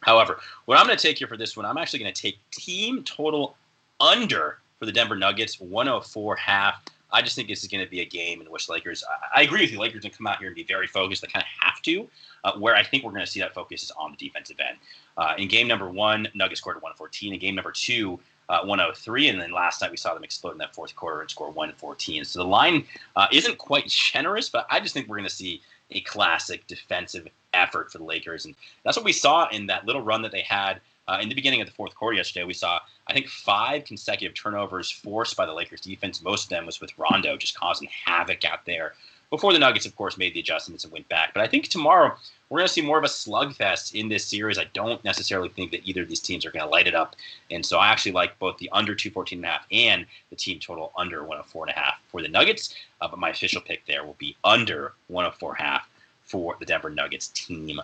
[0.00, 2.38] However, what I'm going to take here for this one, I'm actually going to take
[2.52, 3.56] team total
[4.00, 6.84] under for the Denver Nuggets, 104 half.
[7.10, 9.04] I just think this is going to be a game in which Lakers.
[9.34, 9.78] I, I agree with you.
[9.78, 11.22] Lakers going to come out here and be very focused.
[11.22, 12.08] They kind of have to.
[12.44, 14.78] Uh, where I think we're going to see that focus is on the defensive end.
[15.16, 17.32] Uh, in game number one, Nuggets scored 114.
[17.32, 20.58] In game number two, uh, 103, and then last night we saw them explode in
[20.58, 22.24] that fourth quarter and score 114.
[22.24, 22.84] So the line
[23.16, 27.28] uh, isn't quite generous, but I just think we're going to see a classic defensive
[27.54, 28.54] effort for the Lakers, and
[28.84, 31.60] that's what we saw in that little run that they had uh, in the beginning
[31.60, 35.54] of the fourth quarter yesterday, we saw, I think, five consecutive turnovers forced by the
[35.54, 36.22] Lakers defense.
[36.22, 38.94] Most of them was with Rondo just causing havoc out there
[39.30, 41.34] before the Nuggets, of course, made the adjustments and went back.
[41.34, 42.16] But I think tomorrow
[42.48, 44.58] we're going to see more of a slugfest in this series.
[44.58, 47.14] I don't necessarily think that either of these teams are going to light it up.
[47.50, 51.92] And so I actually like both the under 214.5 and the team total under 104.5
[52.08, 52.74] for the Nuggets.
[53.00, 55.80] Uh, but my official pick there will be under 104.5
[56.24, 57.80] for the Denver Nuggets team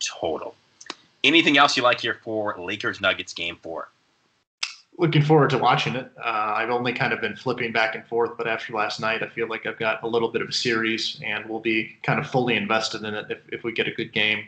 [0.00, 0.56] total.
[1.24, 3.90] Anything else you like here for Lakers Nuggets game four?
[4.98, 6.10] Looking forward to watching it.
[6.18, 9.28] Uh, I've only kind of been flipping back and forth, but after last night, I
[9.28, 12.28] feel like I've got a little bit of a series and we'll be kind of
[12.28, 14.46] fully invested in it if, if we get a good game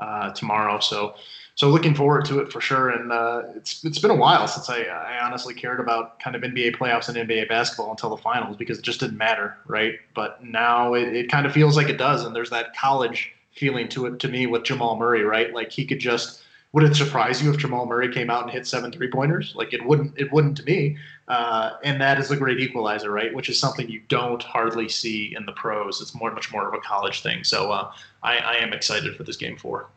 [0.00, 0.80] uh, tomorrow.
[0.80, 1.14] So,
[1.54, 2.90] so looking forward to it for sure.
[2.90, 6.42] And uh, it's it's been a while since I, I honestly cared about kind of
[6.42, 9.94] NBA playoffs and NBA basketball until the finals because it just didn't matter, right?
[10.14, 13.88] But now it, it kind of feels like it does, and there's that college feeling
[13.88, 15.52] to it to me with Jamal Murray, right?
[15.54, 16.42] Like he could just
[16.72, 19.52] would it surprise you if Jamal Murray came out and hit seven three pointers?
[19.54, 20.96] Like it wouldn't it wouldn't to me.
[21.28, 23.32] Uh, and that is a great equalizer, right?
[23.32, 26.00] Which is something you don't hardly see in the pros.
[26.00, 27.44] It's more much more of a college thing.
[27.44, 27.92] So uh,
[28.22, 29.88] I, I am excited for this game four.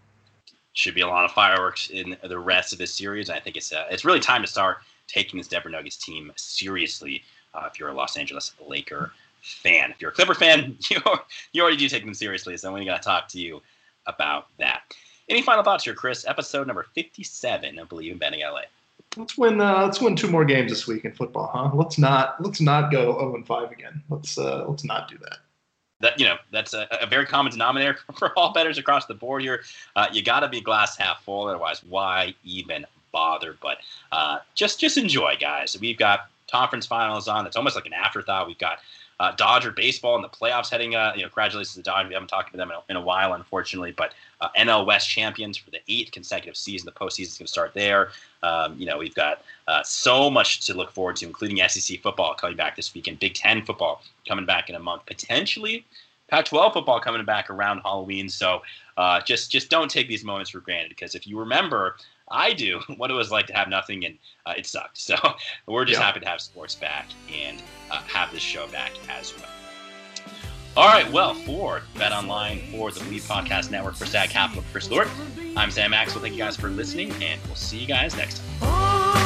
[0.74, 3.30] Should be a lot of fireworks in the rest of this series.
[3.30, 7.24] I think it's uh, it's really time to start taking this Denver Nuggets team seriously.
[7.54, 9.14] Uh, if you're a Los Angeles Laker
[9.46, 9.92] fan.
[9.92, 11.00] If you're a Clipper fan, you
[11.54, 12.58] you already do take them seriously.
[12.58, 13.62] So we got to talk to you
[14.08, 14.82] about that.
[15.30, 16.26] Any final thoughts here, Chris?
[16.28, 18.62] Episode number 57 of Bleav in Betting LA.
[19.18, 19.62] Let's win.
[19.62, 21.72] Uh, let's win two more games this week in football, huh?
[21.74, 22.42] Let's not.
[22.44, 24.04] Let's not go 0 and 5 again.
[24.10, 25.38] Let's uh, let's not do that.
[26.02, 29.42] That you know, that's a, a very common denominator for all bettors across the board
[29.42, 29.64] here.
[29.96, 33.56] Uh, you got to be glass half full, otherwise, why even bother?
[33.62, 33.78] But
[34.12, 35.78] uh, just just enjoy, guys.
[35.80, 37.48] We've got conference finals on.
[37.48, 38.48] It's almost like an afterthought.
[38.48, 38.80] We've got
[39.20, 40.96] Uh, Dodger baseball in the playoffs heading.
[40.96, 42.10] Uh, you know, congratulations to the Dodgers.
[42.10, 43.92] We haven't talked to them in a, in a while, unfortunately.
[43.92, 46.86] But uh, NL West champions for the eighth consecutive season.
[46.86, 48.10] The postseason is going to start there.
[48.44, 52.36] Um, you know, we've got uh, so much to look forward to, including SEC football
[52.36, 55.86] coming back this weekend, Big Ten football coming back in a month, potentially
[56.28, 58.30] Pac-12 football coming back around Halloween.
[58.30, 58.64] So
[58.98, 61.98] uh, just just don't take these moments for granted because if you remember,
[62.30, 64.98] I do what it was like to have nothing, and uh, it sucked.
[64.98, 65.16] So
[65.68, 66.06] we're just yeah.
[66.06, 67.62] happy to have sports back and
[67.92, 69.50] uh, have this show back as well.
[70.78, 74.72] All right, well, for Bet Online, for the Bleav Podcast Network, for Sad Capital, for
[74.74, 75.08] Chris Lord,
[75.56, 76.22] I'm Sam Maxwell.
[76.22, 79.26] Thank you guys for listening, and we'll see you guys next time.